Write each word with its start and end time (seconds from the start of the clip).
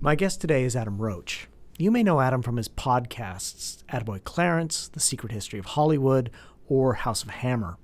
My 0.00 0.14
guest 0.14 0.40
today 0.40 0.62
is 0.62 0.76
Adam 0.76 0.98
Roach. 0.98 1.48
You 1.76 1.90
may 1.90 2.04
know 2.04 2.20
Adam 2.20 2.40
from 2.40 2.56
his 2.56 2.68
podcasts, 2.68 3.82
Attaboy 3.86 4.22
Clarence, 4.22 4.86
The 4.86 5.00
Secret 5.00 5.32
History 5.32 5.58
of 5.58 5.66
Hollywood, 5.66 6.30
or 6.68 6.94
House 6.94 7.24
of 7.24 7.30
Hammer. 7.30 7.78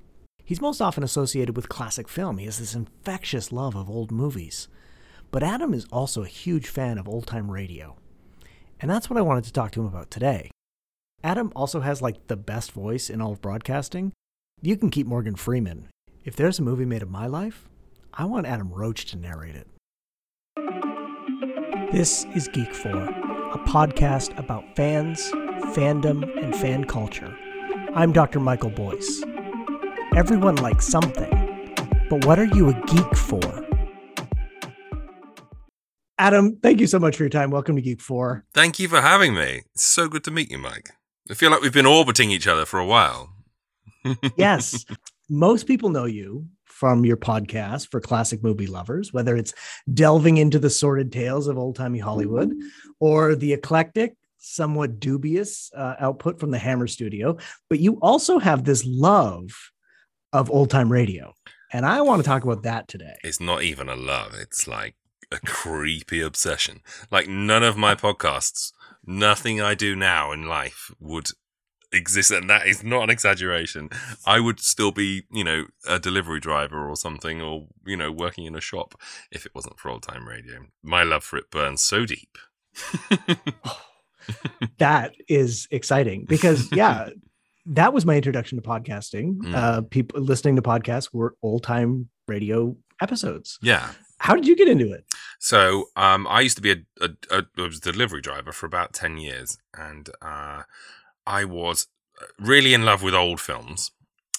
He's 0.45 0.61
most 0.61 0.81
often 0.81 1.03
associated 1.03 1.57
with 1.57 1.69
classic 1.69 2.09
film. 2.09 2.39
He 2.39 2.45
has 2.45 2.61
this 2.61 2.77
infectious 2.77 3.51
love 3.51 3.75
of 3.75 3.91
old 3.91 4.13
movies. 4.13 4.69
But 5.33 5.43
Adam 5.43 5.75
is 5.75 5.89
also 5.91 6.23
a 6.23 6.29
huge 6.29 6.69
fan 6.69 6.99
of 6.99 7.09
old 7.09 7.27
time 7.27 7.51
radio. 7.51 7.97
And 8.79 8.89
that's 8.89 9.11
what 9.11 9.19
I 9.19 9.23
wanted 9.23 9.43
to 9.45 9.53
talk 9.53 9.73
to 9.73 9.81
him 9.81 9.87
about 9.87 10.13
today. 10.13 10.53
Adam 11.25 11.51
also 11.57 11.81
has 11.81 12.01
like 12.01 12.29
the 12.29 12.37
best 12.37 12.71
voice 12.71 13.11
in 13.11 13.21
all 13.21 13.33
of 13.33 13.43
broadcasting. 13.43 14.13
You 14.63 14.77
can 14.77 14.91
keep 14.91 15.09
Morgan 15.09 15.35
Freeman. 15.35 15.89
If 16.25 16.37
there's 16.37 16.61
a 16.61 16.63
movie 16.63 16.85
made 16.85 17.03
of 17.03 17.11
my 17.11 17.27
life, 17.27 17.69
I 18.13 18.27
want 18.27 18.47
Adam 18.47 18.73
Roach 18.73 19.07
to 19.07 19.19
narrate 19.19 19.57
it. 19.57 19.67
This 21.95 22.27
is 22.35 22.49
Geek 22.49 22.75
4, 22.75 22.91
a 22.91 23.59
podcast 23.69 24.37
about 24.37 24.65
fans, 24.75 25.31
fandom, 25.77 26.29
and 26.43 26.53
fan 26.57 26.87
culture. 26.87 27.33
I'm 27.95 28.13
Dr. 28.13 28.41
Michael 28.41 28.71
Boyce. 28.71 29.23
Everyone 30.17 30.57
likes 30.57 30.89
something, 30.89 31.31
but 32.11 32.27
what 32.27 32.41
are 32.41 32.47
you 32.47 32.69
a 32.69 32.73
geek 32.87 33.17
for? 33.17 33.41
Adam, 36.19 36.59
thank 36.65 36.81
you 36.81 36.89
so 36.89 36.99
much 36.99 37.17
for 37.17 37.23
your 37.23 37.31
time. 37.31 37.53
Welcome 37.53 37.77
to 37.77 37.81
Geek 37.83 38.01
4. 38.01 38.45
Thank 38.53 38.81
you 38.81 38.89
for 38.89 39.01
having 39.01 39.33
me. 39.33 39.63
It's 39.73 39.85
so 39.85 40.09
good 40.09 40.25
to 40.25 40.33
meet 40.33 40.51
you, 40.51 40.59
Mike. 40.59 40.91
I 41.31 41.35
feel 41.35 41.53
like 41.53 41.61
we've 41.61 41.73
been 41.73 41.87
orbiting 41.87 42.33
each 42.33 42.49
other 42.49 42.65
for 42.65 42.81
a 42.81 42.87
while. 42.87 43.31
yes. 44.37 44.85
Most 45.29 45.67
people 45.67 45.89
know 45.89 46.05
you 46.05 46.47
from 46.65 47.05
your 47.05 47.17
podcast 47.17 47.89
for 47.91 48.01
classic 48.01 48.43
movie 48.43 48.67
lovers, 48.67 49.13
whether 49.13 49.37
it's 49.37 49.55
delving 49.93 50.37
into 50.37 50.59
the 50.59 50.69
sordid 50.69 51.13
tales 51.13 51.47
of 51.47 51.57
old 51.57 51.77
timey 51.77 51.99
Hollywood 51.99 52.53
or 53.01 53.35
the 53.35 53.53
eclectic, 53.53 54.17
somewhat 54.39 55.01
dubious 55.01 55.71
uh, 55.75 55.95
output 55.99 56.39
from 56.39 56.51
the 56.51 56.59
Hammer 56.59 56.87
Studio. 56.87 57.39
But 57.71 57.81
you 57.81 57.99
also 58.03 58.39
have 58.39 58.65
this 58.65 58.85
love 58.85 59.51
of 60.33 60.51
old 60.51 60.69
time 60.69 60.93
radio. 60.93 61.33
And 61.73 61.87
I 61.87 62.03
want 62.03 62.23
to 62.23 62.29
talk 62.29 62.45
about 62.45 62.65
that 62.65 62.89
today. 62.89 63.15
It's 63.25 63.41
not 63.41 63.63
even 63.63 63.89
a 63.89 63.97
love, 63.97 64.35
it's 64.35 64.69
like 64.69 64.95
a 65.33 65.39
creepy 65.39 66.21
obsession. 66.21 66.81
Like 67.11 67.29
none 67.29 67.63
of 67.63 67.77
my 67.77 67.95
podcasts, 67.95 68.73
nothing 69.07 69.61
I 69.61 69.75
do 69.75 69.97
now 69.97 70.33
in 70.33 70.47
life 70.47 70.91
would 71.01 71.29
exists, 71.95 72.31
and 72.31 72.49
that 72.51 72.67
is 72.67 72.83
not 72.83 73.05
an 73.05 73.11
exaggeration. 73.11 73.91
I 74.27 74.41
would 74.41 74.61
still 74.61 74.93
be, 74.93 75.25
you 75.31 75.45
know, 75.45 75.67
a 75.87 75.99
delivery 75.99 76.41
driver 76.41 76.89
or 76.89 76.97
something, 76.97 77.41
or 77.41 77.67
you 77.87 77.97
know, 77.97 78.11
working 78.11 78.47
in 78.47 78.55
a 78.55 78.61
shop 78.61 78.95
if 79.31 79.47
it 79.47 79.55
wasn't 79.55 79.79
for 79.79 79.91
old 79.91 80.03
time 80.03 80.29
radio. 80.29 80.67
My 80.83 81.03
love 81.03 81.25
for 81.25 81.39
it 81.39 81.51
burns 81.51 81.83
so 81.83 82.07
deep. 82.07 82.37
that 84.79 85.15
is 85.29 85.69
exciting 85.71 86.25
because 86.27 86.71
yeah, 86.73 87.11
that 87.67 87.93
was 87.93 88.05
my 88.05 88.17
introduction 88.17 88.61
to 88.61 88.69
podcasting. 88.69 89.37
Mm. 89.39 89.55
Uh, 89.55 89.83
people 89.83 90.21
listening 90.21 90.57
to 90.57 90.63
podcasts 90.63 91.11
were 91.13 91.37
old 91.43 91.63
time 91.63 92.09
radio 92.27 92.77
episodes. 93.01 93.59
Yeah. 93.63 93.91
How 94.19 94.35
did 94.35 94.47
you 94.47 94.57
get 94.57 94.69
into 94.69 94.93
it? 94.93 95.05
So, 95.39 95.87
um, 95.97 96.27
I 96.29 96.41
used 96.41 96.57
to 96.57 96.63
be 96.63 96.73
a, 96.73 96.77
a, 97.01 97.11
a, 97.31 97.63
a 97.63 97.71
delivery 97.71 98.23
driver 98.23 98.53
for 98.53 98.65
about 98.65 98.95
ten 98.95 99.19
years, 99.19 99.59
and 99.77 100.09
uh, 100.23 100.63
I 101.27 101.45
was 101.45 101.89
uh, 102.21 102.27
really 102.39 102.75
in 102.75 102.85
love 102.85 103.03
with 103.03 103.15
old 103.15 103.41
films. 103.41 103.91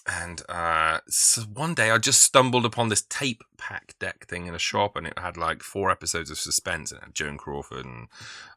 And 0.07 0.43
uh, 0.47 0.99
so 1.07 1.41
one 1.41 1.73
day 1.73 1.89
I 1.89 1.97
just 1.97 2.21
stumbled 2.21 2.63
upon 2.63 2.89
this 2.89 3.01
tape 3.01 3.41
pack 3.57 3.95
deck 3.97 4.27
thing 4.27 4.45
in 4.45 4.53
a 4.53 4.59
shop, 4.59 4.95
and 4.95 5.07
it 5.07 5.17
had 5.17 5.35
like 5.35 5.63
four 5.63 5.89
episodes 5.89 6.29
of 6.29 6.37
suspense. 6.37 6.91
And 6.91 7.01
it 7.01 7.05
had 7.05 7.15
Joan 7.15 7.37
Crawford 7.37 7.85
and 7.85 8.07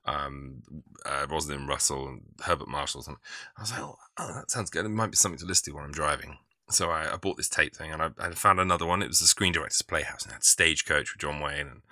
um, 0.04 0.62
uh, 1.06 1.26
Rosalind 1.28 1.66
Russell 1.66 2.06
and 2.06 2.20
Herbert 2.42 2.68
Marshall. 2.68 3.04
And 3.06 3.16
I 3.56 3.62
was 3.62 3.70
like, 3.70 3.80
oh, 3.80 3.96
oh, 4.18 4.34
that 4.34 4.50
sounds 4.50 4.68
good. 4.68 4.84
It 4.84 4.90
might 4.90 5.10
be 5.10 5.16
something 5.16 5.38
to 5.38 5.46
listen 5.46 5.72
to 5.72 5.76
while 5.76 5.84
I'm 5.84 5.92
driving. 5.92 6.36
So 6.70 6.90
I, 6.90 7.14
I 7.14 7.16
bought 7.16 7.38
this 7.38 7.48
tape 7.48 7.74
thing, 7.74 7.92
and 7.92 8.02
I, 8.02 8.10
I, 8.18 8.30
found 8.32 8.60
another 8.60 8.84
one. 8.84 9.00
It 9.00 9.08
was 9.08 9.20
the 9.20 9.26
Screen 9.26 9.54
Directors 9.54 9.80
Playhouse, 9.80 10.24
and 10.24 10.32
it 10.32 10.34
had 10.34 10.44
Stagecoach 10.44 11.14
with 11.14 11.20
John 11.20 11.40
Wayne, 11.40 11.60
and, 11.60 11.82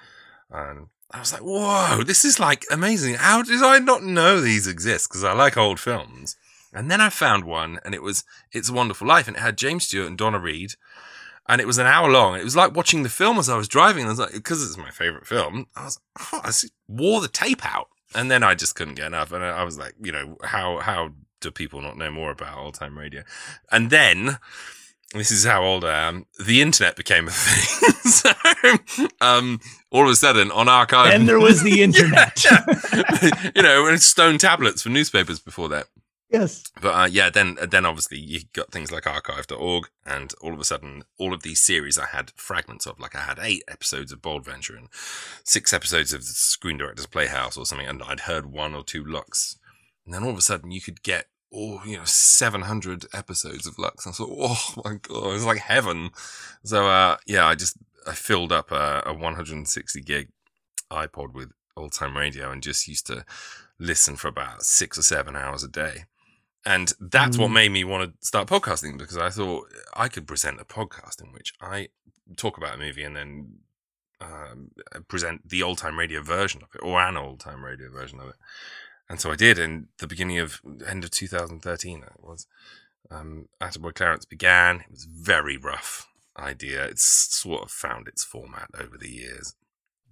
and 0.50 0.86
I 1.10 1.20
was 1.20 1.32
like, 1.32 1.42
whoa, 1.42 2.02
this 2.04 2.24
is 2.24 2.40
like 2.40 2.64
amazing. 2.70 3.14
How 3.14 3.42
did 3.42 3.62
I 3.62 3.78
not 3.78 4.02
know 4.02 4.40
these 4.40 4.66
exist? 4.66 5.08
Because 5.08 5.24
I 5.24 5.32
like 5.32 5.56
old 5.56 5.78
films. 5.78 6.36
And 6.72 6.90
then 6.90 7.00
I 7.00 7.08
found 7.08 7.44
one, 7.44 7.78
and 7.84 7.94
it 7.94 8.02
was 8.02 8.24
It's 8.52 8.68
a 8.68 8.72
Wonderful 8.72 9.06
Life, 9.06 9.28
and 9.28 9.36
it 9.36 9.40
had 9.40 9.56
James 9.56 9.84
Stewart 9.84 10.08
and 10.08 10.18
Donna 10.18 10.38
Reed, 10.38 10.72
and 11.48 11.60
it 11.60 11.66
was 11.66 11.78
an 11.78 11.86
hour 11.86 12.10
long. 12.10 12.36
It 12.36 12.44
was 12.44 12.56
like 12.56 12.74
watching 12.74 13.02
the 13.02 13.08
film 13.08 13.38
as 13.38 13.48
I 13.48 13.56
was 13.56 13.68
driving. 13.68 14.02
And 14.02 14.08
I 14.08 14.12
was 14.12 14.18
like, 14.18 14.32
because 14.32 14.62
it's 14.62 14.76
my 14.76 14.90
favorite 14.90 15.26
film, 15.26 15.66
I 15.76 15.84
was, 15.84 16.00
oh, 16.18 16.40
I 16.44 16.52
wore 16.88 17.20
the 17.20 17.28
tape 17.28 17.64
out, 17.64 17.88
and 18.14 18.30
then 18.30 18.42
I 18.42 18.54
just 18.54 18.74
couldn't 18.74 18.96
get 18.96 19.06
enough. 19.06 19.32
And 19.32 19.42
I 19.42 19.64
was 19.64 19.78
like, 19.78 19.94
you 20.02 20.12
know, 20.12 20.36
how 20.42 20.78
how 20.80 21.12
do 21.40 21.50
people 21.50 21.80
not 21.80 21.96
know 21.96 22.10
more 22.10 22.32
about 22.32 22.58
old 22.58 22.74
time 22.74 22.98
radio? 22.98 23.22
And 23.70 23.90
then 23.90 24.38
this 25.16 25.30
is 25.30 25.44
how 25.44 25.62
old 25.62 25.84
I 25.84 26.08
am. 26.08 26.26
The 26.44 26.62
internet 26.62 26.96
became 26.96 27.28
a 27.28 27.30
thing. 27.30 27.90
so, 28.10 28.30
um, 29.20 29.60
all 29.90 30.04
of 30.04 30.10
a 30.10 30.16
sudden, 30.16 30.50
on 30.50 30.68
archive, 30.68 31.14
and 31.14 31.28
there 31.28 31.40
was 31.40 31.62
the 31.62 31.82
internet. 31.82 32.44
yeah, 32.44 33.50
you 33.54 33.62
know, 33.62 33.86
and 33.86 34.00
stone 34.00 34.38
tablets 34.38 34.82
for 34.82 34.88
newspapers 34.88 35.38
before 35.38 35.68
that. 35.68 35.86
Yes. 36.30 36.64
But 36.80 36.94
uh, 36.94 37.06
yeah, 37.06 37.30
then 37.30 37.56
then 37.70 37.86
obviously 37.86 38.18
you 38.18 38.40
got 38.52 38.72
things 38.72 38.90
like 38.90 39.06
archive.org, 39.06 39.88
and 40.04 40.34
all 40.40 40.52
of 40.52 40.60
a 40.60 40.64
sudden, 40.64 41.04
all 41.18 41.32
of 41.32 41.42
these 41.42 41.62
series 41.62 41.98
I 41.98 42.06
had 42.06 42.32
fragments 42.34 42.86
of. 42.86 42.98
Like 42.98 43.14
I 43.14 43.20
had 43.20 43.38
eight 43.40 43.62
episodes 43.68 44.12
of 44.12 44.22
Bold 44.22 44.44
Venture 44.44 44.76
and 44.76 44.88
six 45.44 45.72
episodes 45.72 46.12
of 46.12 46.20
the 46.20 46.26
Screen 46.26 46.78
Directors 46.78 47.06
Playhouse 47.06 47.56
or 47.56 47.64
something, 47.64 47.86
and 47.86 48.02
I'd 48.02 48.20
heard 48.20 48.46
one 48.46 48.74
or 48.74 48.82
two 48.82 49.04
Lux. 49.04 49.58
And 50.04 50.14
then 50.14 50.22
all 50.22 50.30
of 50.30 50.38
a 50.38 50.42
sudden, 50.42 50.70
you 50.70 50.80
could 50.80 51.02
get 51.02 51.26
oh, 51.52 51.80
you 51.86 51.96
know, 51.96 52.04
700 52.04 53.06
episodes 53.12 53.66
of 53.66 53.78
Lux. 53.78 54.06
I 54.06 54.10
thought, 54.10 54.30
oh 54.32 54.82
my 54.84 54.96
God, 55.02 55.34
it's 55.34 55.44
like 55.44 55.58
heaven. 55.58 56.10
So, 56.64 56.88
uh, 56.88 57.16
yeah, 57.26 57.46
I 57.46 57.54
just, 57.54 57.76
I 58.06 58.12
filled 58.12 58.52
up 58.52 58.70
a, 58.70 59.02
a 59.06 59.12
160 59.12 60.00
gig 60.02 60.28
iPod 60.90 61.32
with 61.32 61.50
old 61.76 61.92
time 61.92 62.16
radio 62.16 62.50
and 62.50 62.62
just 62.62 62.88
used 62.88 63.06
to 63.06 63.24
listen 63.78 64.16
for 64.16 64.28
about 64.28 64.62
six 64.62 64.98
or 64.98 65.02
seven 65.02 65.36
hours 65.36 65.62
a 65.62 65.68
day. 65.68 66.04
And 66.64 66.92
that's 66.98 67.36
mm. 67.36 67.42
what 67.42 67.48
made 67.48 67.70
me 67.70 67.84
want 67.84 68.10
to 68.10 68.26
start 68.26 68.48
podcasting 68.48 68.98
because 68.98 69.16
I 69.16 69.30
thought 69.30 69.68
I 69.94 70.08
could 70.08 70.26
present 70.26 70.60
a 70.60 70.64
podcast 70.64 71.22
in 71.22 71.32
which 71.32 71.52
I 71.60 71.88
talk 72.36 72.56
about 72.56 72.74
a 72.74 72.78
movie 72.78 73.04
and 73.04 73.16
then 73.16 73.58
um, 74.20 74.70
present 75.08 75.48
the 75.48 75.62
old 75.62 75.78
time 75.78 75.98
radio 75.98 76.22
version 76.22 76.62
of 76.62 76.68
it 76.74 76.80
or 76.82 77.00
an 77.00 77.16
old 77.16 77.40
time 77.40 77.64
radio 77.64 77.90
version 77.90 78.18
of 78.18 78.28
it 78.30 78.36
and 79.08 79.20
so 79.20 79.30
I 79.30 79.36
did 79.36 79.58
in 79.58 79.88
the 79.98 80.06
beginning 80.06 80.38
of 80.38 80.60
end 80.86 81.04
of 81.04 81.10
2013. 81.10 82.02
It 82.02 82.24
was 82.24 82.46
um, 83.10 83.48
Attaboy 83.60 83.94
Clarence 83.94 84.24
began. 84.24 84.80
It 84.80 84.90
was 84.90 85.04
very 85.04 85.56
rough 85.56 86.08
idea. 86.38 86.84
It's 86.84 87.04
sort 87.04 87.62
of 87.62 87.70
found 87.70 88.08
its 88.08 88.24
format 88.24 88.68
over 88.78 88.96
the 88.98 89.10
years. 89.10 89.54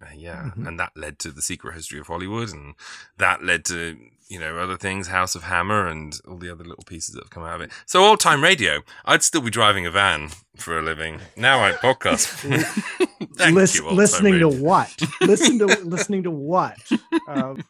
Uh, 0.02 0.06
yeah, 0.16 0.42
mm-hmm. 0.46 0.66
and 0.66 0.78
that 0.78 0.92
led 0.96 1.18
to 1.20 1.30
the 1.30 1.42
Secret 1.42 1.74
History 1.74 1.98
of 1.98 2.08
Hollywood, 2.08 2.52
and 2.52 2.74
that 3.16 3.44
led 3.44 3.64
to 3.66 3.96
you 4.28 4.40
know 4.40 4.58
other 4.58 4.76
things, 4.76 5.06
House 5.06 5.34
of 5.34 5.44
Hammer, 5.44 5.86
and 5.86 6.18
all 6.26 6.36
the 6.36 6.50
other 6.50 6.64
little 6.64 6.84
pieces 6.84 7.14
that 7.14 7.22
have 7.24 7.30
come 7.30 7.44
out 7.44 7.56
of 7.56 7.60
it. 7.62 7.70
So 7.86 8.04
old 8.04 8.20
time 8.20 8.42
radio. 8.42 8.82
I'd 9.04 9.22
still 9.22 9.40
be 9.40 9.50
driving 9.50 9.86
a 9.86 9.90
van 9.90 10.30
for 10.56 10.78
a 10.78 10.82
living. 10.82 11.20
Now 11.36 11.60
I 11.60 11.72
podcast. 11.72 12.42
List, 13.52 13.76
you, 13.76 13.90
listening 13.90 14.38
to 14.40 14.48
what? 14.48 14.94
Listen 15.20 15.58
to 15.58 15.66
listening 15.84 16.22
to 16.24 16.30
what? 16.30 16.78
Um, 17.28 17.64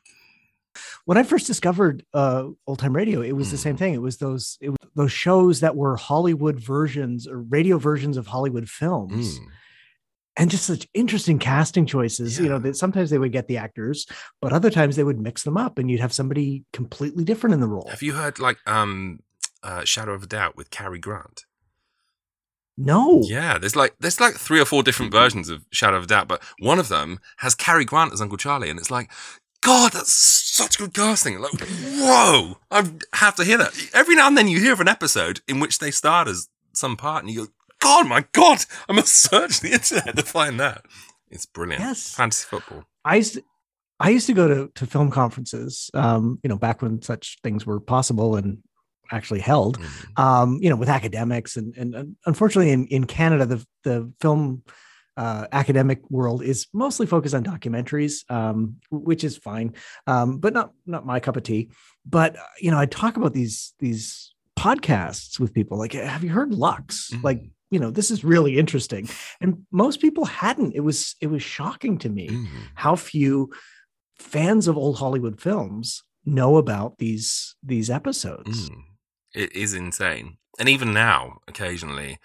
when 1.05 1.19
I 1.19 1.23
first 1.23 1.47
discovered 1.47 2.05
uh, 2.15 2.49
old 2.67 2.79
time 2.79 2.95
radio, 2.95 3.21
it 3.21 3.33
was 3.33 3.49
mm. 3.49 3.53
the 3.53 3.59
same 3.59 3.77
mm. 3.77 3.79
thing. 3.79 3.95
It 3.95 4.03
was 4.03 4.19
those 4.19 4.59
it 4.61 4.71
was 4.71 4.79
those 4.95 5.13
shows 5.13 5.61
that 5.61 5.77
were 5.77 5.97
Hollywood 5.97 6.61
versions 6.61 7.27
or 7.27 7.41
radio 7.41 7.79
versions 7.79 8.17
of 8.17 8.27
Hollywood 8.27 8.69
films. 8.69 9.39
Mm. 9.39 9.47
And 10.37 10.51
just 10.51 10.67
such 10.67 10.89
interesting 10.95 11.39
casting 11.39 11.87
choices, 11.87 12.37
yeah. 12.37 12.43
you 12.43 12.49
know, 12.49 12.59
that 12.59 12.77
sometimes 12.77 13.11
they 13.11 13.19
would 13.19 13.31
get 13.31 13.47
the 13.47 13.57
actors, 13.57 14.05
but 14.41 14.53
other 14.53 14.69
times 14.69 14.97
they 14.97 15.05
would 15.05 15.21
mix 15.21 15.45
them 15.45 15.57
up 15.57 15.79
and 15.79 15.89
you'd 15.89 16.01
have 16.01 16.13
somebody 16.13 16.65
completely 16.73 17.23
different 17.23 17.55
in 17.55 17.61
the 17.61 17.69
role. 17.69 17.87
Have 17.89 18.03
you 18.03 18.15
heard 18.15 18.41
like 18.41 18.59
um 18.67 19.21
uh, 19.63 19.85
Shadow 19.85 20.13
of 20.13 20.25
a 20.25 20.27
Doubt 20.27 20.57
with 20.57 20.71
Cary 20.71 20.99
Grant? 20.99 21.45
No. 22.77 23.23
Yeah, 23.23 23.59
there's 23.59 23.77
like 23.77 23.95
there's 24.01 24.21
like 24.21 24.35
three 24.35 24.61
or 24.61 24.65
four 24.65 24.83
different 24.83 25.13
versions 25.13 25.49
of 25.49 25.65
Shadow 25.71 25.99
of 25.99 26.05
a 26.05 26.07
Doubt, 26.07 26.27
but 26.27 26.43
one 26.59 26.79
of 26.79 26.89
them 26.89 27.21
has 27.39 27.55
Cary 27.55 27.85
Grant 27.85 28.13
as 28.13 28.21
Uncle 28.21 28.39
Charlie, 28.39 28.71
and 28.71 28.81
it's 28.81 28.91
like 28.91 29.11
God, 29.65 29.93
that's 29.93 30.13
such 30.13 30.79
good 30.79 30.93
casting. 30.93 31.41
Like, 31.41 31.59
whoa, 31.59 32.59
I 32.71 32.85
have 33.15 33.35
to 33.37 33.45
hear 33.45 33.57
that. 33.59 33.73
Every 33.95 34.15
now 34.15 34.27
and 34.27 34.37
then 34.37 34.47
you 34.47 34.61
hear 34.61 34.75
of 34.75 34.81
an 34.81 34.89
episode 34.89 35.41
in 35.49 35.59
which 35.59 35.79
they 35.79 35.91
starred 35.91 36.29
as 36.29 36.49
some 36.75 36.97
part 36.99 37.25
and 37.25 37.33
you 37.33 37.47
go, 37.47 37.53
God, 37.81 38.07
my 38.07 38.27
God, 38.33 38.59
I 38.89 38.93
must 38.93 39.17
search 39.17 39.61
the 39.61 39.73
internet 39.73 40.17
to 40.17 40.23
find 40.23 40.61
that. 40.61 40.85
It's 41.31 41.47
brilliant. 41.47 41.83
Yes. 41.83 42.15
Fantasy 42.15 42.47
football. 42.47 42.85
I 43.07 43.17
used 43.17 43.35
to, 43.35 43.43
I 43.99 44.11
used 44.11 44.27
to 44.27 44.35
go 44.35 44.49
to, 44.49 44.71
to 44.75 44.87
film 44.87 45.11
conferences, 45.11 45.91
um, 45.95 46.39
you 46.43 46.49
know, 46.49 46.59
back 46.59 46.83
when 46.83 47.01
such 47.01 47.39
things 47.43 47.65
were 47.65 47.81
possible 47.81 48.37
and 48.37 48.59
actually 49.13 49.41
held, 49.41 49.79
mm. 49.79 50.23
um, 50.23 50.59
you 50.61 50.69
know, 50.69 50.77
with 50.77 50.91
academics 50.91 51.57
and, 51.57 51.75
and, 51.77 51.95
and 51.95 52.17
unfortunately 52.27 52.71
in, 52.71 52.87
in 52.89 53.05
Canada, 53.07 53.47
the, 53.47 53.67
the 53.85 54.13
film 54.21 54.63
uh, 55.17 55.47
academic 55.53 56.01
world 56.11 56.43
is 56.43 56.67
mostly 56.73 57.07
focused 57.07 57.35
on 57.35 57.45
documentaries, 57.45 58.29
um, 58.31 58.77
which 58.91 59.23
is 59.25 59.37
fine, 59.37 59.75
um, 60.07 60.39
but 60.39 60.53
not 60.53 60.73
not 60.87 61.07
my 61.07 61.21
cup 61.21 61.37
of 61.37 61.43
tea. 61.43 61.71
But 62.05 62.37
uh, 62.37 62.43
you 62.61 62.71
know, 62.71 62.79
I 62.79 62.87
talk 62.87 63.17
about 63.17 63.33
these 63.33 63.75
these 63.79 64.35
podcasts 64.59 65.39
with 65.39 65.53
people. 65.55 65.79
Like, 65.79 65.93
have 65.93 66.25
you 66.25 66.31
heard 66.31 66.53
Lux? 66.53 67.11
Mhm. 67.13 67.23
Like, 67.23 67.43
you 67.71 67.79
know, 67.81 67.91
this 67.91 68.11
is 68.11 68.25
really 68.25 68.59
interesting, 68.59 69.09
and 69.41 69.65
most 69.71 70.01
people 70.01 70.25
hadn't. 70.25 70.75
It 70.75 70.81
was 70.81 71.17
it 71.21 71.29
was 71.29 71.43
shocking 71.43 71.99
to 71.99 72.09
me 72.09 72.29
Mm. 72.29 72.47
how 72.75 72.97
few 72.97 73.51
fans 74.19 74.69
of 74.69 74.77
old 74.77 74.99
Hollywood 74.99 75.41
films 75.41 76.03
know 76.25 76.57
about 76.57 76.99
these 76.99 77.57
these 77.63 77.91
episodes. 77.91 78.71
Mm. 78.71 78.83
It 79.35 79.55
is 79.55 79.75
insane. 79.75 80.39
And 80.59 80.69
even 80.69 80.93
now, 80.93 81.39
occasionally, 81.49 82.19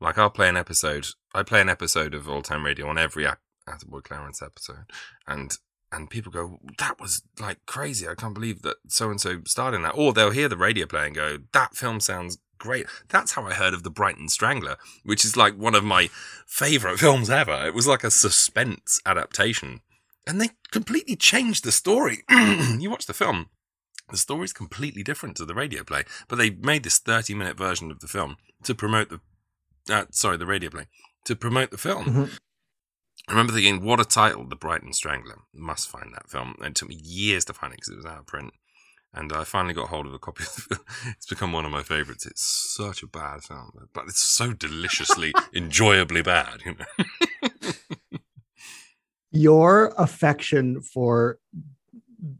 like 0.00 0.18
I'll 0.18 0.30
play 0.30 0.48
an 0.48 0.56
episode. 0.56 1.06
I 1.34 1.42
play 1.42 1.60
an 1.60 1.68
episode 1.68 2.14
of 2.14 2.28
All 2.28 2.42
Time 2.42 2.64
Radio 2.64 2.88
on 2.88 2.98
every 2.98 3.26
ap- 3.26 3.40
Attaboy 3.68 3.98
uh, 3.98 4.02
Clarence 4.02 4.42
episode, 4.42 4.90
and 5.26 5.56
and 5.92 6.10
people 6.10 6.32
go, 6.32 6.58
"That 6.78 7.00
was 7.00 7.22
like 7.40 7.64
crazy! 7.66 8.08
I 8.08 8.14
can't 8.14 8.34
believe 8.34 8.62
that 8.62 8.76
so 8.88 9.10
and 9.10 9.20
so 9.20 9.40
starred 9.46 9.74
in 9.74 9.82
that." 9.82 9.94
Or 9.96 10.12
they'll 10.12 10.30
hear 10.30 10.48
the 10.48 10.56
radio 10.56 10.86
play 10.86 11.06
and 11.06 11.14
go, 11.14 11.38
"That 11.52 11.76
film 11.76 12.00
sounds 12.00 12.38
great." 12.58 12.86
That's 13.08 13.32
how 13.32 13.46
I 13.46 13.54
heard 13.54 13.74
of 13.74 13.82
the 13.82 13.90
Brighton 13.90 14.28
Strangler, 14.28 14.76
which 15.04 15.24
is 15.24 15.36
like 15.36 15.56
one 15.56 15.74
of 15.74 15.84
my 15.84 16.10
favorite 16.46 16.98
films 17.00 17.30
ever. 17.30 17.66
It 17.66 17.74
was 17.74 17.86
like 17.86 18.04
a 18.04 18.10
suspense 18.10 19.00
adaptation, 19.06 19.80
and 20.26 20.40
they 20.40 20.50
completely 20.70 21.16
changed 21.16 21.64
the 21.64 21.72
story. 21.72 22.24
you 22.30 22.90
watch 22.90 23.06
the 23.06 23.14
film, 23.14 23.48
the 24.10 24.16
story's 24.16 24.52
completely 24.52 25.02
different 25.02 25.36
to 25.36 25.44
the 25.44 25.54
radio 25.54 25.82
play, 25.82 26.04
but 26.28 26.36
they 26.36 26.50
made 26.50 26.82
this 26.82 26.98
30 26.98 27.34
minute 27.34 27.56
version 27.56 27.90
of 27.90 28.00
the 28.00 28.08
film 28.08 28.36
to 28.64 28.74
promote 28.74 29.08
the, 29.08 29.20
uh, 29.90 30.04
sorry, 30.10 30.36
the 30.36 30.46
radio 30.46 30.70
play, 30.70 30.86
to 31.24 31.36
promote 31.36 31.70
the 31.70 31.78
film. 31.78 32.04
Mhm. 32.04 32.38
I 33.28 33.32
remember 33.32 33.52
thinking, 33.54 33.82
what 33.82 34.00
a 34.00 34.04
title, 34.04 34.44
The 34.46 34.56
Brighton 34.56 34.92
Strangler. 34.92 35.38
Must 35.54 35.88
find 35.88 36.12
that 36.12 36.28
film. 36.28 36.56
And 36.58 36.68
it 36.68 36.74
took 36.74 36.90
me 36.90 36.96
years 36.96 37.44
to 37.46 37.54
find 37.54 37.72
it 37.72 37.76
because 37.76 37.88
it 37.88 37.96
was 37.96 38.04
out 38.04 38.18
of 38.18 38.26
print. 38.26 38.52
And 39.14 39.32
I 39.32 39.44
finally 39.44 39.72
got 39.72 39.88
hold 39.88 40.06
of 40.06 40.12
a 40.12 40.18
copy 40.18 40.42
of 40.44 40.54
the 40.54 40.60
film. 40.60 40.80
It's 41.16 41.26
become 41.26 41.52
one 41.52 41.64
of 41.64 41.70
my 41.70 41.82
favorites. 41.82 42.26
It's 42.26 42.42
such 42.42 43.02
a 43.02 43.06
bad 43.06 43.42
film, 43.44 43.70
but 43.94 44.04
it's 44.08 44.22
so 44.22 44.52
deliciously, 44.52 45.32
enjoyably 45.54 46.20
bad, 46.20 46.60
you 46.66 46.74
know. 46.74 47.70
Your 49.30 49.92
affection 49.98 50.80
for 50.80 51.38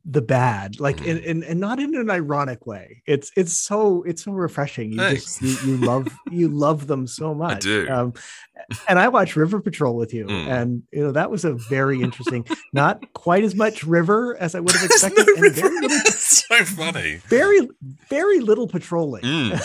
the 0.04 0.22
bad, 0.22 0.81
like 0.81 0.96
Mhm. 0.98 1.10
and, 1.10 1.25
and 1.25 1.44
and 1.44 1.60
not 1.60 1.78
in 1.78 1.94
an 1.94 2.08
ironic 2.10 2.66
way. 2.66 3.02
It's 3.06 3.31
it's 3.36 3.52
so 3.52 4.02
it's 4.04 4.25
so 4.25 4.32
refreshing. 4.32 4.92
You 4.92 4.98
just 5.10 5.42
you, 5.42 5.56
you 5.66 5.76
love 5.90 6.08
you 6.31 6.48
love 6.48 6.86
them 6.86 7.06
so 7.06 7.34
much. 7.34 7.62
do. 7.64 7.86
Um, 7.90 8.14
and 8.88 8.98
I 8.98 9.08
watched 9.08 9.36
River 9.36 9.60
Patrol 9.60 9.94
with 9.96 10.14
you, 10.14 10.25
Mm. 10.26 10.46
and 10.48 10.82
you 10.92 11.02
know 11.02 11.12
that 11.12 11.31
was 11.31 11.44
a 11.44 11.52
very 11.52 12.00
interesting. 12.00 12.46
not 12.72 13.12
quite 13.12 13.44
as 13.44 13.54
much 13.54 13.84
River 13.84 14.36
as 14.40 14.54
I 14.54 14.60
would 14.60 14.72
have 14.72 14.84
expected, 14.90 15.26
no 15.26 15.44
and 15.44 15.54
very 15.54 15.81
little, 15.81 16.00
so 16.12 16.64
funny. 16.64 17.20
very 17.28 17.69
very 18.08 18.40
little 18.40 18.66
patrolling, 18.69 19.22
Mm. 19.25 19.60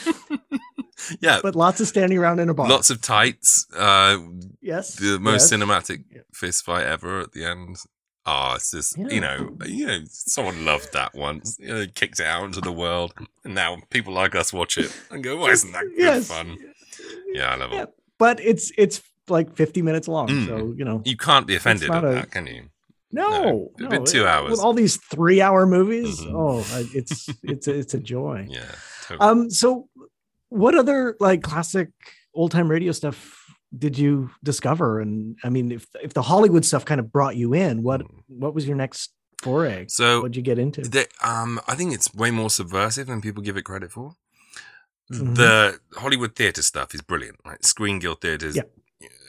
yeah, 1.20 1.40
but 1.42 1.56
lots 1.56 1.80
of 1.80 1.88
standing 1.88 2.18
around 2.18 2.38
in 2.40 2.48
a 2.48 2.54
bar. 2.54 2.68
lots 2.68 2.90
of 2.90 3.00
tights. 3.00 3.66
Uh, 3.76 4.18
yes, 4.60 4.94
the 4.96 5.18
most 5.18 5.50
yes. 5.50 5.60
cinematic 5.60 6.04
fist 6.32 6.64
fight 6.64 6.86
ever 6.86 7.20
at 7.20 7.32
the 7.32 7.44
end. 7.44 7.78
Ah, 8.26 8.54
it's 8.56 8.70
just 8.70 8.98
Yeah. 8.98 9.08
you 9.08 9.20
know, 9.20 9.56
you 9.66 9.86
know, 9.86 10.00
someone 10.08 10.64
loved 10.64 10.92
that 10.92 11.14
once. 11.14 11.56
You 11.58 11.68
know, 11.68 11.86
kicked 11.94 12.20
it 12.20 12.26
out 12.26 12.44
into 12.44 12.60
the 12.60 12.72
world, 12.72 13.14
and 13.44 13.54
now 13.54 13.78
people 13.90 14.12
like 14.12 14.34
us 14.34 14.52
watch 14.52 14.76
it 14.78 14.94
and 15.10 15.24
go, 15.24 15.36
"Why 15.38 15.50
isn't 15.50 15.72
that 15.72 15.84
good 15.84 15.98
Yes. 15.98 16.28
fun?" 16.28 16.56
Yeah, 17.32 17.52
I 17.52 17.56
love 17.56 17.72
Yeah. 17.72 17.82
it. 17.84 17.94
But 18.18 18.40
it's 18.40 18.70
it's 18.76 19.00
like 19.28 19.56
50 19.56 19.80
minutes 19.82 20.06
long, 20.08 20.28
Mm. 20.28 20.46
so 20.46 20.74
you 20.76 20.84
know. 20.84 21.00
You 21.04 21.16
can't 21.16 21.46
be 21.46 21.54
offended 21.56 21.90
at 21.90 22.04
a- 22.04 22.08
that, 22.08 22.30
can 22.30 22.46
you? 22.46 22.64
No, 23.12 23.70
it'd 23.78 23.90
been 23.90 24.04
two 24.04 24.20
it- 24.22 24.26
hours. 24.26 24.50
with 24.50 24.60
all 24.60 24.72
these 24.74 24.96
three-hour 24.96 25.66
movies. 25.66 26.20
Mhm. 26.20 26.32
Oh, 26.34 26.86
it's 26.94 27.28
it's 27.42 27.66
a, 27.66 27.74
it's 27.78 27.94
a 27.94 27.98
joy. 27.98 28.46
Yeah. 28.50 28.70
Totally. 29.08 29.28
Um, 29.28 29.50
so 29.50 29.88
what 30.50 30.74
other 30.74 31.16
like 31.20 31.42
classic 31.42 31.88
old-time 32.34 32.68
radio 32.70 32.92
stuff 32.92 33.39
did 33.76 33.98
you 33.98 34.30
discover? 34.42 35.00
And 35.00 35.36
I 35.44 35.48
mean, 35.48 35.72
if 35.72 35.86
if 36.02 36.12
the 36.14 36.22
Hollywood 36.22 36.64
stuff 36.64 36.84
kind 36.84 37.00
of 37.00 37.12
brought 37.12 37.36
you 37.36 37.52
in, 37.54 37.82
what 37.82 38.00
Mm. 38.02 38.22
what 38.28 38.54
was 38.54 38.66
your 38.66 38.76
next 38.76 39.12
foray? 39.42 39.86
so 39.88 40.20
What'd 40.20 40.36
you 40.36 40.42
get 40.42 40.58
into? 40.58 40.82
the, 40.82 41.06
um, 41.22 41.60
I 41.66 41.74
think 41.74 41.94
it's 41.94 42.12
way 42.14 42.30
more 42.30 42.50
subversive 42.50 43.06
than 43.06 43.20
people 43.20 43.42
give 43.42 43.56
it 43.56 43.62
credit 43.62 43.90
for. 43.92 44.16
Mhm. 45.12 45.34
The 45.36 45.80
Hollywood 45.94 46.36
theatre 46.36 46.62
stuff 46.62 46.94
is 46.94 47.00
brilliant. 47.02 47.38
Like 47.44 47.64
Screen 47.64 47.98
Guild 47.98 48.20
theatres, 48.20 48.56
Yeah. 48.56 48.62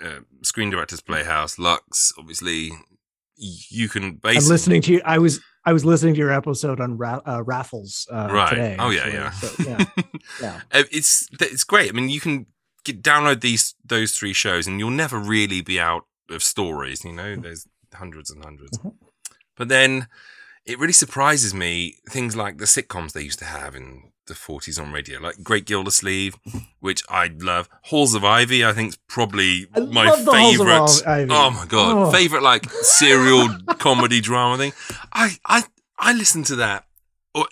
uh, 0.04 0.20
Screen 0.44 0.70
Directors 0.70 1.02
Playhouse, 1.02 1.58
Lux. 1.58 2.14
Obviously, 2.18 2.72
you 3.36 3.90
can 3.90 4.04
I'm 4.04 4.16
basically 4.16 4.50
listening 4.50 4.82
to 4.84 4.94
you. 4.94 5.02
I 5.06 5.18
was 5.18 5.40
I 5.66 5.74
was 5.74 5.86
listening 5.86 6.14
to 6.16 6.20
your 6.20 6.32
episode 6.32 6.80
on 6.82 6.98
ra- 6.98 7.22
uh, 7.26 7.44
raffles 7.44 8.08
uh, 8.12 8.28
Right. 8.32 8.50
today. 8.50 8.76
Oh, 8.80 8.90
yeah, 8.90 9.02
actually. 9.02 9.14
yeah. 9.14 9.32
So, 9.32 9.50
yeah, 9.70 9.86
yeah. 10.42 10.62
Uh, 10.72 10.84
it's 10.92 11.28
it's 11.40 11.64
great. 11.64 11.90
I 11.90 11.94
mean, 11.94 12.10
you 12.10 12.20
can 12.20 12.46
get, 12.84 13.02
download 13.02 13.42
these 13.42 13.76
those 13.84 14.18
three 14.18 14.34
shows, 14.34 14.68
and 14.68 14.80
you'll 14.80 14.90
never 14.90 15.20
really 15.20 15.62
be 15.62 15.80
out 15.80 16.06
of 16.30 16.44
stories. 16.44 17.04
You 17.04 17.14
know, 17.14 17.36
there's 17.36 17.68
hundreds 17.94 18.30
and 18.32 18.42
100s 18.44 18.78
Mhm. 18.80 18.94
But 19.58 19.68
then 19.68 20.08
it 20.66 20.80
really 20.80 20.94
surprises 20.94 21.54
me 21.54 21.98
things 22.10 22.36
like 22.36 22.58
the 22.58 22.66
sitcoms 22.66 23.12
they 23.14 23.22
used 23.24 23.40
to 23.40 23.46
have 23.46 23.76
in 23.76 24.12
the 24.28 24.34
40s 24.36 24.80
on 24.80 24.92
radio, 24.94 25.20
like 25.20 25.44
Great 25.44 25.66
Gildersleeve, 25.66 26.36
which 26.80 27.02
I 27.10 27.32
love. 27.40 27.68
Halls 27.86 28.14
of 28.14 28.24
Ivy, 28.24 28.64
I 28.64 28.72
think, 28.72 28.90
is 28.90 28.98
probably 29.08 29.68
I 29.76 29.80
my 29.82 30.06
love 30.10 30.24
the 30.26 30.32
Halls 30.32 30.60
of 30.60 31.04
favorite. 31.06 31.32
Oh 31.36 31.50
my 31.52 31.66
god, 31.66 31.94
Oh. 32.08 32.12
favorite 32.12 32.44
like 32.44 32.70
serial 32.72 33.50
comedy 33.80 34.22
drama 34.22 34.58
thing. 34.58 34.74
I 35.12 35.38
I 35.46 35.64
I 35.98 36.14
listen 36.14 36.44
to 36.46 36.56
that 36.58 36.86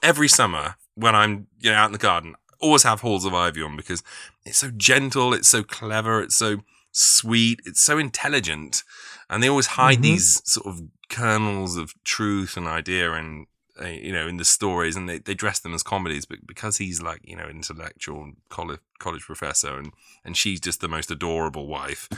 every 0.04 0.28
summer 0.28 0.76
when 0.96 1.16
I'm 1.16 1.48
you 1.60 1.72
know 1.72 1.78
out 1.78 1.88
in 1.88 1.92
the 1.94 1.98
garden. 1.98 2.36
Always 2.60 2.84
have 2.84 3.02
Halls 3.02 3.26
of 3.26 3.34
Ivy 3.34 3.62
on 3.62 3.76
because 3.78 4.04
it's 4.46 4.58
so 4.60 4.72
gentle, 4.72 5.34
it's 5.34 5.48
so 5.48 5.64
clever, 5.64 6.22
it's 6.22 6.36
so 6.36 6.58
sweet, 6.92 7.60
it's 7.66 7.82
so 7.82 7.98
intelligent, 7.98 8.84
and 9.30 9.42
they 9.42 9.48
always 9.50 9.68
hide 9.68 10.00
Mhm. 10.00 10.02
these 10.04 10.42
sort 10.46 10.68
of 10.68 10.82
kernels 11.10 11.78
of 11.78 11.94
truth 12.04 12.58
and 12.58 12.68
idea 12.68 13.14
and 13.14 13.46
uh, 13.46 13.46
you 13.82 14.12
know 14.12 14.28
in 14.28 14.38
the 14.38 14.46
stories 14.46 14.96
and 14.96 15.08
they, 15.08 15.20
they 15.20 15.34
dress 15.34 15.60
them 15.60 15.74
as 15.74 15.84
comedies 15.84 16.26
but 16.26 16.46
because 16.46 16.78
he's 16.78 17.02
like 17.02 17.22
you 17.24 17.36
know 17.36 17.48
intellectual 17.48 18.32
college 18.50 18.80
college 19.00 19.22
professor 19.22 19.78
and 19.78 19.92
and 20.26 20.36
she's 20.36 20.60
just 20.60 20.82
the 20.82 20.88
most 20.88 21.10
adorable 21.10 21.68
wife 21.68 22.10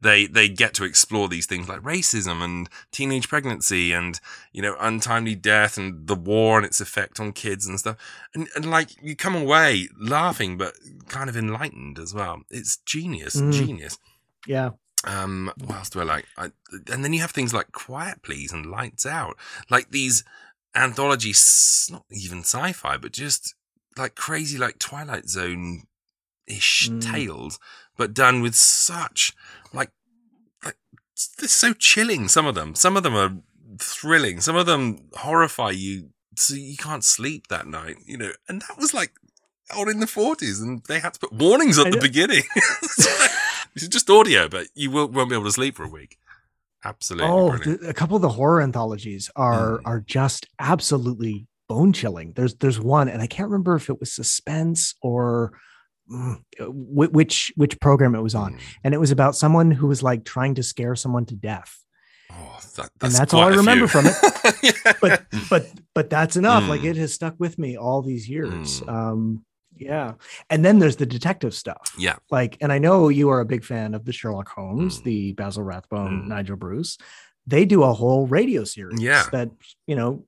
they 0.00 0.26
they 0.26 0.48
get 0.48 0.72
to 0.74 0.84
explore 0.84 1.28
these 1.28 1.46
things 1.46 1.68
like 1.68 1.80
racism 1.80 2.42
and 2.42 2.68
teenage 2.92 3.28
pregnancy 3.28 3.92
and 3.92 4.20
you 4.52 4.62
know 4.62 4.76
untimely 4.78 5.34
death 5.34 5.76
and 5.76 6.06
the 6.06 6.14
war 6.14 6.56
and 6.58 6.66
its 6.66 6.80
effect 6.80 7.18
on 7.18 7.32
kids 7.32 7.66
and 7.66 7.80
stuff 7.80 7.96
and, 8.34 8.48
and 8.54 8.70
like 8.70 8.90
you 9.02 9.16
come 9.16 9.34
away 9.34 9.88
laughing 9.98 10.56
but 10.56 10.74
kind 11.08 11.28
of 11.28 11.36
enlightened 11.36 11.98
as 11.98 12.14
well 12.14 12.42
it's 12.50 12.76
genius 12.78 13.36
Mm. 13.36 13.52
genius 13.52 13.98
yeah. 14.46 14.70
um, 15.04 15.52
what 15.64 15.76
else 15.76 15.90
do 15.90 16.00
I 16.00 16.04
like? 16.04 16.26
I, 16.36 16.50
and 16.90 17.04
then 17.04 17.12
you 17.12 17.20
have 17.20 17.30
things 17.32 17.52
like 17.52 17.70
Quiet 17.72 18.22
Please 18.22 18.52
and 18.52 18.66
Lights 18.66 19.04
Out, 19.04 19.36
like 19.70 19.90
these 19.90 20.24
anthology, 20.74 21.32
not 21.90 22.04
even 22.10 22.40
sci-fi, 22.40 22.96
but 22.96 23.12
just 23.12 23.54
like 23.96 24.14
crazy, 24.14 24.58
like 24.58 24.78
Twilight 24.78 25.28
Zone 25.28 25.84
ish 26.46 26.88
Mm. 26.88 27.02
tales, 27.12 27.58
but 27.96 28.14
done 28.14 28.40
with 28.40 28.54
such 28.54 29.32
like 29.72 29.90
like 30.64 30.76
they're 31.38 31.48
so 31.48 31.72
chilling. 31.74 32.28
Some 32.28 32.46
of 32.46 32.54
them, 32.54 32.74
some 32.74 32.96
of 32.96 33.02
them 33.02 33.14
are 33.16 33.36
thrilling. 33.78 34.40
Some 34.40 34.56
of 34.56 34.66
them 34.66 35.08
horrify 35.14 35.70
you, 35.70 36.10
so 36.36 36.54
you 36.54 36.76
can't 36.76 37.04
sleep 37.04 37.48
that 37.48 37.66
night. 37.66 37.96
You 38.06 38.16
know, 38.18 38.32
and 38.48 38.62
that 38.62 38.78
was 38.78 38.94
like 38.94 39.12
on 39.76 39.88
in 39.90 40.00
the 40.00 40.06
forties, 40.06 40.60
and 40.60 40.82
they 40.88 41.00
had 41.00 41.14
to 41.14 41.20
put 41.20 41.32
warnings 41.32 41.78
at 41.78 41.90
the 41.92 41.98
beginning. 42.00 42.44
This 43.74 43.82
is 43.82 43.88
just 43.98 44.08
audio, 44.10 44.48
but 44.48 44.66
you 44.74 44.90
won't, 44.90 45.12
won't 45.12 45.28
be 45.28 45.34
able 45.36 45.44
to 45.44 45.52
sleep 45.52 45.76
for 45.76 45.84
a 45.84 45.88
week. 45.88 46.18
Absolutely. 46.84 47.28
Oh, 47.28 47.52
a 47.88 47.92
couple 47.94 48.16
of 48.16 48.22
the 48.22 48.28
horror 48.28 48.60
anthologies 48.62 49.30
are 49.36 49.78
Mm. 49.78 49.82
are 49.84 50.00
just 50.00 50.46
absolutely 50.58 51.46
bone 51.68 51.92
chilling. 51.92 52.32
There's 52.36 52.54
there's 52.54 52.78
one, 52.80 53.08
and 53.08 53.20
I 53.20 53.26
can't 53.26 53.50
remember 53.50 53.74
if 53.76 53.90
it 53.90 53.98
was 54.00 54.12
suspense 54.12 54.94
or 55.02 55.52
mm, 56.10 56.36
which 56.60 57.52
which 57.56 57.78
program 57.80 58.14
it 58.14 58.22
was 58.22 58.34
on, 58.34 58.54
Mm. 58.54 58.60
and 58.84 58.94
it 58.94 58.98
was 58.98 59.10
about 59.10 59.34
someone 59.36 59.70
who 59.70 59.86
was 59.86 60.02
like 60.02 60.24
trying 60.24 60.54
to 60.54 60.62
scare 60.62 60.94
someone 60.94 61.26
to 61.26 61.34
death. 61.34 61.76
Oh, 62.30 62.58
that, 62.76 62.82
And 62.82 62.90
that's 63.00 63.18
that's 63.18 63.34
all 63.34 63.40
I 63.42 63.48
remember 63.48 63.86
from 63.88 64.06
it. 64.06 64.14
Yeah. 64.62 64.92
But 65.00 65.26
but 65.50 65.66
but 65.94 66.10
that's 66.10 66.36
enough. 66.36 66.68
Like 66.68 66.82
Mm. 66.82 66.90
it 66.90 66.96
has 66.96 67.12
stuck 67.12 67.34
with 67.38 67.58
me 67.58 67.76
all 67.76 68.02
these 68.02 68.28
years. 68.28 68.80
Mm. 68.82 68.88
Um, 68.88 69.44
yeah, 69.80 70.14
and 70.50 70.64
then 70.64 70.78
there's 70.78 70.96
the 70.96 71.06
detective 71.06 71.54
stuff. 71.54 71.94
yeah, 71.98 72.16
like 72.30 72.56
and 72.60 72.72
i 72.72 72.78
know 72.78 73.08
you 73.08 73.28
are 73.30 73.40
a 73.40 73.44
big 73.44 73.64
fan 73.64 73.94
of 73.94 74.04
the 74.04 74.12
sherlock 74.12 74.48
holmes 74.48 75.00
Mm. 75.00 75.04
the 75.04 75.32
basil 75.32 75.62
rathbone 75.62 76.22
Mm. 76.24 76.28
nigel 76.28 76.56
bruce 76.56 76.98
they 77.46 77.64
do 77.64 77.82
a 77.82 77.92
whole 77.94 78.26
radio 78.26 78.64
series 78.64 79.00
Yeah. 79.00 79.24
that 79.32 79.50
you 79.86 79.96
know 79.96 80.24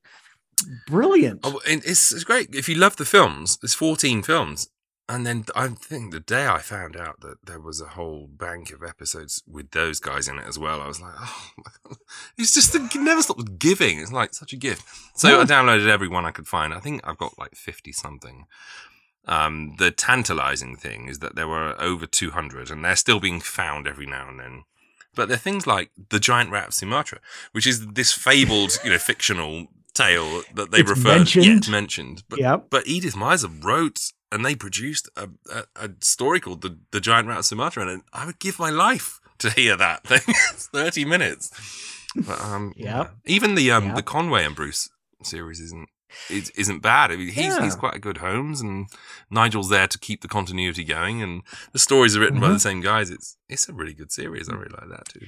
brilliant 0.87 1.41
oh, 1.43 1.61
and 1.69 1.83
it's, 1.85 2.13
it's 2.13 2.25
great 2.25 2.55
if 2.55 2.69
you 2.69 2.75
love 2.75 2.97
the 2.97 3.05
films. 3.05 3.57
There's 3.59 3.75
14 3.75 4.23
films, 4.23 4.69
and 5.09 5.27
then 5.27 5.45
I 5.57 5.69
think 5.69 6.13
the 6.13 6.21
day 6.21 6.47
I 6.47 6.59
found 6.59 6.97
out 6.97 7.21
that 7.23 7.39
there 7.45 7.61
was 7.61 7.81
a 7.81 7.87
whole 7.89 8.27
bank 8.29 8.71
of 8.71 8.83
episodes 8.83 9.43
with 9.47 9.71
those 9.73 10.01
guys 10.01 10.29
in 10.29 10.39
it 10.39 10.47
as 10.47 10.59
well, 10.59 10.81
I 10.81 10.87
was 10.87 11.01
like, 11.01 11.15
oh, 11.19 11.51
my 11.59 11.73
God. 11.89 11.99
it's 12.39 12.55
just 12.55 12.75
it 12.75 12.83
never 12.97 13.23
stops 13.23 13.45
giving. 13.59 13.99
It's 14.01 14.13
like 14.13 14.35
such 14.35 14.53
a 14.53 14.57
gift. 14.57 14.85
So 15.15 15.29
Yeah. 15.29 15.39
I 15.39 15.45
downloaded 15.45 15.89
every 15.89 16.09
one 16.09 16.25
I 16.25 16.31
could 16.31 16.47
find. 16.47 16.73
I 16.75 16.81
think 16.81 17.01
I've 17.05 17.19
got 17.19 17.39
like 17.39 17.55
fifty 17.57 17.93
something. 17.93 18.45
Um, 19.27 19.77
the 19.79 19.91
tantalizing 19.91 20.77
thing 20.77 21.09
is 21.09 21.19
that 21.21 21.37
there 21.37 21.47
were 21.49 21.75
over 21.81 22.07
two 22.07 22.31
hundred, 22.31 22.71
and 22.71 22.85
they're 22.85 22.97
still 22.97 23.21
being 23.21 23.41
found 23.41 23.87
every 23.87 24.07
now 24.07 24.29
and 24.29 24.41
then. 24.41 24.65
But 25.15 25.29
they're 25.29 25.37
things 25.37 25.67
like 25.67 25.91
the 26.11 26.21
giant 26.21 26.51
rat 26.51 26.69
of 26.69 26.75
Sumatra, 26.75 27.19
which 27.53 27.67
is 27.67 27.87
this 27.89 28.13
fabled, 28.13 28.79
you 28.85 28.91
know, 28.91 28.99
fictional 28.99 29.67
tale 29.93 30.43
that 30.55 30.71
they 30.71 30.79
It's 30.81 30.91
refer 30.91 31.19
mentioned. 31.19 31.47
Yeah, 31.47 31.57
it's 31.57 31.69
mentioned. 31.69 32.23
But 32.29 32.39
Yep. 32.39 32.67
but 32.71 32.87
Edith 32.87 33.15
Meiser 33.15 33.63
wrote 33.63 34.13
and 34.33 34.45
they 34.45 34.55
produced 34.55 35.09
a, 35.17 35.29
a, 35.53 35.65
a 35.77 35.91
story 36.01 36.39
called 36.39 36.63
the, 36.63 36.79
the 36.93 37.01
Giant 37.01 37.27
Rat 37.29 37.39
of 37.39 37.45
Sumatra, 37.45 37.87
and 37.89 38.03
I 38.13 38.25
would 38.27 38.39
give 38.39 38.59
my 38.61 38.71
life 38.71 39.21
to 39.39 39.51
hear 39.51 39.77
that 39.77 40.05
thing. 40.07 40.21
it's 40.53 40.69
Thirty 40.69 41.05
minutes. 41.05 41.51
But, 42.15 42.41
um, 42.41 42.73
Yep. 42.77 42.87
yeah. 42.87 43.07
Even 43.27 43.55
the 43.57 43.71
um, 43.73 43.87
Yep. 43.87 43.97
the 43.97 44.03
Conway 44.03 44.45
and 44.45 44.55
Bruce 44.57 44.89
series 45.23 45.61
isn't 45.61 45.89
is, 46.29 46.51
isn't 46.51 46.81
bad. 46.81 47.11
I 47.13 47.17
mean, 47.17 47.29
he's 47.29 47.45
Yeah. 47.57 47.63
he's 47.63 47.75
quite 47.77 47.95
a 47.95 47.99
good 47.99 48.19
Holmes, 48.19 48.61
and 48.61 48.87
Nigel's 49.31 49.69
there 49.69 49.87
to 49.87 49.99
keep 49.99 50.21
the 50.23 50.29
continuity 50.29 50.85
going, 50.85 51.23
and 51.23 51.43
the 51.73 51.79
stories 51.79 52.17
are 52.17 52.21
written 52.21 52.41
by 52.41 52.49
Mhm. 52.49 52.53
the 52.55 52.61
same 52.61 52.81
guys. 52.81 53.11
It's 53.11 53.37
it's 53.49 53.69
a 53.69 53.73
really 53.73 53.95
good 53.95 54.13
series. 54.13 54.49
I 54.49 54.55
really 54.55 54.75
like 54.81 54.89
that 54.91 55.09
too. 55.09 55.27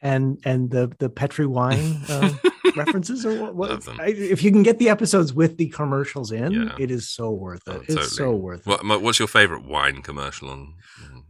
And 0.00 0.38
and 0.44 0.70
the 0.70 0.92
the 0.98 1.08
Petri 1.08 1.46
wine 1.46 2.00
uh, 2.08 2.32
references 2.76 3.26
or 3.26 3.52
what? 3.52 3.54
what. 3.56 4.00
I, 4.00 4.08
if 4.10 4.44
you 4.44 4.52
can 4.52 4.62
get 4.62 4.78
the 4.78 4.88
episodes 4.90 5.34
with 5.34 5.56
the 5.56 5.68
commercials 5.70 6.30
in, 6.30 6.52
Yeah. 6.52 6.76
it 6.78 6.90
is 6.92 7.08
so 7.10 7.32
worth 7.32 7.66
it. 7.66 7.82
Oh, 7.90 7.94
It's 8.02 8.14
so 8.16 8.30
worth 8.32 8.60
it. 8.60 8.84
What, 8.84 9.02
what's 9.02 9.18
your 9.18 9.26
favorite 9.28 9.64
wine 9.64 10.02
commercial 10.02 10.50
on? 10.50 10.74
on- 11.02 11.24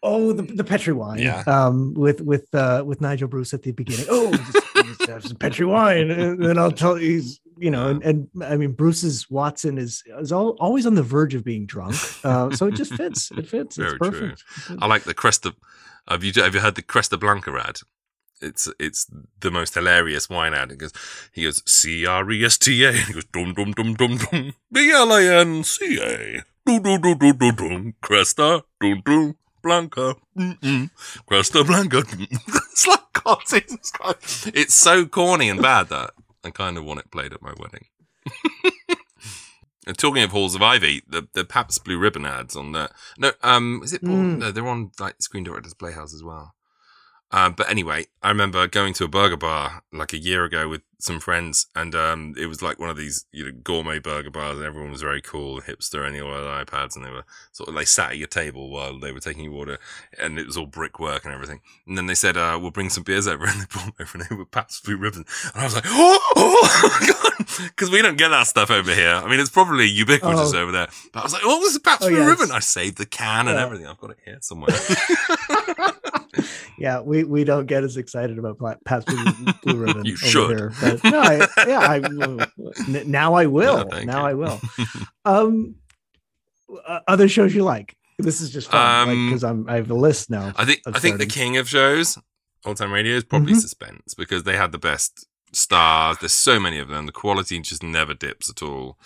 Oh, 0.00 0.32
the, 0.32 0.42
the 0.42 0.62
Petri 0.62 0.92
wine. 0.92 1.18
Yeah. 1.18 1.42
Um, 1.48 1.92
with 1.94 2.20
with 2.20 2.46
uh 2.54 2.84
with 2.86 3.00
Nigel 3.00 3.26
Bruce 3.28 3.52
at 3.52 3.62
the 3.62 3.72
beginning. 3.72 4.06
Oh, 4.08 4.30
just, 4.32 4.74
just 4.98 5.06
have 5.10 5.24
some 5.24 5.36
Petri 5.36 5.66
wine, 5.66 6.10
and 6.12 6.40
then 6.42 6.56
I'll 6.56 6.70
tell 6.70 6.98
you. 7.00 7.14
He's, 7.16 7.40
you 7.58 7.70
know, 7.70 7.88
and, 7.88 8.02
and 8.02 8.28
I 8.42 8.56
mean, 8.56 8.72
Bruce's 8.72 9.30
Watson 9.30 9.78
is 9.78 10.02
is 10.20 10.32
all, 10.32 10.50
always 10.60 10.86
on 10.86 10.94
the 10.94 11.02
verge 11.02 11.34
of 11.34 11.44
being 11.44 11.66
drunk, 11.66 11.96
uh, 12.24 12.50
so 12.50 12.66
it 12.66 12.74
just 12.74 12.94
fits. 12.94 13.30
It 13.30 13.48
fits. 13.48 13.76
Very 13.76 13.90
it's 13.90 13.98
true. 13.98 14.10
perfect. 14.10 14.44
I 14.80 14.86
like 14.86 15.04
the 15.04 15.14
Cresta. 15.14 15.54
Have 16.08 16.24
you 16.24 16.32
have 16.36 16.54
you 16.54 16.60
heard 16.60 16.74
the 16.74 16.82
Cresta 16.82 17.18
Blanca 17.18 17.52
ad? 17.52 17.80
It's 18.40 18.68
it's 18.78 19.10
the 19.40 19.50
most 19.50 19.74
hilarious 19.74 20.28
wine 20.28 20.54
ad. 20.54 20.72
It 20.72 20.78
goes, 20.78 20.92
he 21.32 21.44
goes 21.44 21.62
C 21.70 22.06
R 22.06 22.30
E 22.30 22.44
S 22.44 22.56
T 22.58 22.84
A. 22.84 22.92
He 22.92 23.12
goes 23.12 23.24
dum 23.24 23.54
dum 23.54 23.72
dum 23.72 23.94
dum 23.94 24.16
dum 24.16 24.54
B 24.72 24.90
L 24.92 25.12
A 25.12 25.40
N 25.40 25.64
C 25.64 25.98
A. 26.00 26.42
Do 26.64 26.80
do 26.80 26.98
do 26.98 27.14
do 27.14 27.32
do 27.32 27.52
dum 27.52 27.94
Cresta 28.02 28.62
do 28.80 29.02
do 29.04 29.36
Blanca. 29.62 30.14
Mm-mm. 30.36 30.90
Cresta 31.28 31.66
Blanca. 31.66 31.98
it's 32.18 32.86
like 32.86 33.12
God, 33.24 33.40
Jesus 33.48 33.90
Christ. 33.90 34.50
It's 34.54 34.74
so 34.74 35.04
corny 35.06 35.48
and 35.50 35.60
bad 35.60 35.88
that 35.88 36.10
I 36.44 36.50
kind 36.50 36.78
of 36.78 36.84
want 36.84 37.00
it 37.00 37.10
played 37.10 37.32
at 37.32 37.42
my 37.42 37.52
wedding. 37.58 37.86
And 39.88 39.96
talking 39.96 40.22
of 40.22 40.32
Halls 40.32 40.54
of 40.54 40.60
Ivy, 40.60 41.02
the 41.08 41.28
the 41.32 41.46
Pabst 41.46 41.82
Blue 41.82 41.98
Ribbon 41.98 42.26
ads 42.26 42.54
on 42.54 42.72
that. 42.72 42.92
No, 43.16 43.32
um, 43.42 43.80
is 43.82 43.94
it? 43.94 44.02
Paul? 44.02 44.16
Mm. 44.16 44.38
No, 44.38 44.52
they're 44.52 44.68
on 44.68 44.90
like 45.00 45.14
Screen 45.22 45.44
Door 45.44 45.54
Directors 45.54 45.72
Playhouse 45.72 46.12
as 46.12 46.22
well. 46.22 46.54
Um, 47.30 47.54
but 47.54 47.70
anyway, 47.70 48.04
I 48.22 48.28
remember 48.28 48.66
going 48.66 48.92
to 48.94 49.04
a 49.04 49.08
burger 49.08 49.38
bar 49.38 49.82
like 49.90 50.12
a 50.12 50.18
year 50.18 50.44
ago 50.44 50.68
with 50.68 50.82
some 51.00 51.20
friends, 51.20 51.66
and 51.76 51.94
um, 51.94 52.34
it 52.36 52.46
was 52.46 52.60
like 52.60 52.78
one 52.78 52.90
of 52.90 52.96
these 52.96 53.24
you 53.32 53.44
know 53.44 53.52
gourmet 53.62 53.98
burger 54.00 54.30
bars, 54.30 54.56
and 54.56 54.66
everyone 54.66 54.90
was 54.90 55.00
very 55.02 55.20
cool, 55.20 55.60
hipster, 55.60 56.04
and 56.04 56.14
they 56.14 56.20
all 56.20 56.32
had 56.32 56.66
iPads, 56.66 56.96
and 56.96 57.04
they 57.04 57.10
were 57.10 57.24
sort 57.52 57.68
of 57.68 57.74
they 57.74 57.84
sat 57.84 58.10
at 58.10 58.18
your 58.18 58.26
table 58.26 58.68
while 58.70 58.98
they 58.98 59.12
were 59.12 59.20
taking 59.20 59.44
your 59.44 59.54
order, 59.54 59.78
and 60.20 60.38
it 60.38 60.46
was 60.46 60.56
all 60.56 60.66
brickwork 60.66 61.24
and 61.24 61.32
everything. 61.32 61.60
And 61.86 61.96
then 61.96 62.06
they 62.06 62.14
said, 62.14 62.36
uh, 62.36 62.58
"We'll 62.60 62.72
bring 62.72 62.90
some 62.90 63.04
beers 63.04 63.28
over," 63.28 63.44
and 63.48 63.60
they 63.60 63.66
brought 63.70 63.94
over, 64.00 64.18
and 64.18 64.26
they 64.28 64.34
were 64.36 64.44
Pabst 64.44 64.84
Blue 64.84 64.96
Ribbon, 64.96 65.24
and 65.54 65.62
I 65.62 65.64
was 65.64 65.74
like, 65.74 65.84
"Oh, 65.86 66.32
oh 66.36 67.34
because 67.68 67.90
we 67.92 68.02
don't 68.02 68.18
get 68.18 68.28
that 68.30 68.48
stuff 68.48 68.70
over 68.70 68.92
here. 68.92 69.14
I 69.24 69.28
mean, 69.28 69.38
it's 69.40 69.50
probably 69.50 69.86
ubiquitous 69.86 70.52
Oh. 70.54 70.58
over 70.62 70.72
there." 70.72 70.88
But 71.12 71.20
I 71.20 71.22
was 71.22 71.32
like, 71.32 71.42
"Oh, 71.44 71.60
this 71.60 71.72
is 71.74 71.78
Pabst 71.78 72.02
Oh, 72.04 72.08
Blue 72.08 72.18
yeah, 72.18 72.26
Ribbon." 72.26 72.50
I 72.50 72.58
saved 72.58 72.98
the 72.98 73.06
can 73.06 73.46
and 73.46 73.58
everything. 73.58 73.86
I've 73.86 73.98
got 73.98 74.10
it 74.10 74.18
here 74.24 74.38
somewhere. 74.40 74.74
Yeah, 76.78 77.00
we, 77.00 77.24
we 77.24 77.42
don't 77.42 77.66
get 77.66 77.82
as 77.82 77.96
excited 77.96 78.38
about 78.38 78.58
Pabst 78.84 79.08
Blue, 79.08 79.24
Blue 79.64 79.76
Ribbon. 79.84 80.04
You 80.04 80.14
should. 80.16 80.50
Here, 80.50 80.70
but 80.96 81.04
no, 81.04 81.20
I, 81.20 81.48
yeah, 81.66 81.80
I, 81.80 83.02
now 83.04 83.34
I 83.34 83.46
will. 83.46 83.88
thank 83.88 84.06
now 84.06 84.20
you. 84.22 84.26
I 84.30 84.34
will. 84.34 84.60
Um, 85.24 85.76
other 87.06 87.28
shows 87.28 87.54
you 87.54 87.64
like? 87.64 87.96
This 88.18 88.40
is 88.40 88.50
just 88.50 88.70
fun 88.70 89.08
Um, 89.08 89.28
because 89.28 89.44
I'm 89.44 89.68
I 89.68 89.76
have 89.76 89.90
a 89.90 89.94
list 89.94 90.28
now. 90.30 90.52
I 90.56 90.64
think 90.64 90.80
I 90.86 90.98
think 90.98 91.18
the 91.18 91.26
king 91.26 91.56
of 91.56 91.68
shows, 91.68 92.18
all 92.64 92.74
time 92.74 92.92
radio, 92.92 93.14
is 93.16 93.24
probably 93.24 93.52
Mhm. 93.54 93.60
suspense 93.60 94.14
because 94.14 94.42
they 94.42 94.56
had 94.56 94.72
the 94.72 94.78
best 94.78 95.26
stars. 95.52 96.18
There's 96.18 96.32
so 96.32 96.58
many 96.58 96.78
of 96.78 96.88
them. 96.88 97.06
The 97.06 97.12
quality 97.12 97.58
just 97.60 97.82
never 97.82 98.14
dips 98.14 98.50
at 98.50 98.62
all. 98.62 98.98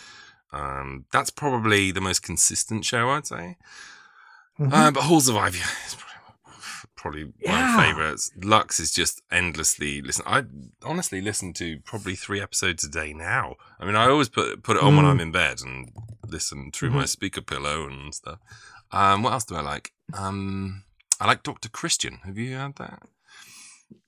Um, 0.52 1.04
that's 1.12 1.30
probably 1.30 1.90
the 1.92 2.00
most 2.00 2.22
consistent 2.22 2.84
show, 2.84 3.10
I'd 3.10 3.26
say. 3.26 3.56
Mhm. 4.58 4.72
Uh, 4.72 4.90
but 4.90 5.02
Halls 5.02 5.28
of 5.28 5.36
Ivy 5.36 5.58
is 5.86 5.96
probably, 7.02 7.32
Yeah. 7.40 7.70
of 7.70 7.76
my 7.76 7.84
favorites. 7.86 8.30
Lux 8.42 8.80
is 8.80 8.90
just 8.92 9.20
endlessly 9.30 10.00
listen. 10.00 10.24
I 10.26 10.44
honestly 10.82 11.20
listen 11.20 11.52
to 11.54 11.80
probably 11.80 12.14
three 12.16 12.40
episodes 12.40 12.82
a 12.84 12.88
day 12.88 13.12
now. 13.12 13.56
I 13.78 13.84
mean, 13.84 13.96
I 13.96 14.06
always 14.08 14.28
put 14.30 14.62
put 14.62 14.76
it 14.78 14.82
on 14.82 14.96
when 14.96 15.04
Mm. 15.04 15.10
I'm 15.10 15.20
in 15.20 15.32
bed 15.32 15.60
and 15.60 15.90
listen 16.26 16.70
through 16.72 16.90
my 16.92 17.04
speaker 17.04 17.42
pillow 17.42 17.86
and 17.86 18.14
stuff. 18.14 18.38
Um, 18.90 19.22
what 19.22 19.32
else 19.34 19.44
do 19.44 19.56
I 19.56 19.60
like? 19.62 19.92
Um, 20.14 20.84
I 21.20 21.26
like 21.26 21.42
Doctor 21.42 21.68
Christian. 21.68 22.20
Have 22.24 22.38
you 22.38 22.56
heard 22.56 22.76
that? 22.76 23.02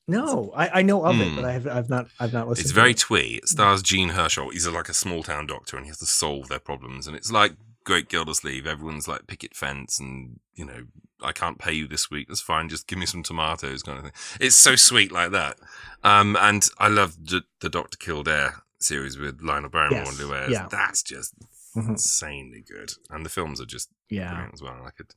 no, 0.06 0.52
I, 0.54 0.80
I 0.80 0.82
know 0.82 1.04
of 1.04 1.18
it, 1.18 1.28
Hmm. 1.30 1.36
but 1.36 1.44
I 1.46 1.52
have 1.52 1.66
I've 1.66 1.88
not 1.88 2.06
I've 2.20 2.32
not 2.32 2.46
listened. 2.48 2.64
It's 2.66 2.72
very 2.72 2.90
it. 2.90 2.98
twee. 2.98 3.40
It 3.42 3.48
stars 3.48 3.82
Jean 3.82 4.10
Hersholt. 4.10 4.52
He's 4.52 4.66
a, 4.66 4.70
like 4.70 4.88
a 4.90 4.94
small 4.94 5.22
town 5.22 5.46
doctor, 5.46 5.76
and 5.76 5.86
he 5.86 5.88
has 5.88 5.98
to 5.98 6.06
solve 6.06 6.48
their 6.48 6.58
problems. 6.58 7.06
And 7.06 7.16
it's 7.16 7.32
like 7.32 7.52
Great 7.84 8.08
Gildersleeve. 8.08 8.66
Everyone's 8.66 9.06
like 9.08 9.26
picket 9.26 9.54
fence, 9.54 10.00
and 10.00 10.40
you 10.54 10.64
know, 10.64 10.84
I 11.22 11.32
can't 11.32 11.58
pay 11.58 11.72
you 11.72 11.86
this 11.86 12.10
week. 12.10 12.28
That's 12.28 12.40
fine. 12.40 12.68
Just 12.68 12.86
give 12.86 12.98
me 12.98 13.06
some 13.06 13.22
tomatoes, 13.22 13.82
kind 13.82 13.98
of 13.98 14.04
thing. 14.04 14.12
It's 14.40 14.56
so 14.56 14.74
sweet 14.76 15.12
like 15.12 15.30
that. 15.32 15.56
Um, 16.02 16.36
and 16.40 16.66
I 16.78 16.88
love 16.88 17.16
the, 17.26 17.42
the 17.60 17.68
Doctor 17.68 17.96
Kildare 17.98 18.62
series 18.78 19.18
with 19.18 19.40
Lionel 19.42 19.70
Barrymore 19.70 20.00
Yes, 20.00 20.08
and 20.10 20.28
Lew 20.28 20.34
Ayres. 20.34 20.50
yeah. 20.50 20.68
That's 20.70 21.02
just 21.02 21.34
Mhm. 21.76 21.88
insanely 21.90 22.62
good, 22.66 22.92
and 23.10 23.24
the 23.24 23.30
films 23.30 23.60
are 23.60 23.66
just 23.66 23.90
yeah. 24.08 24.48
as 24.52 24.62
well. 24.62 24.84
I 24.86 24.90
could 24.90 25.14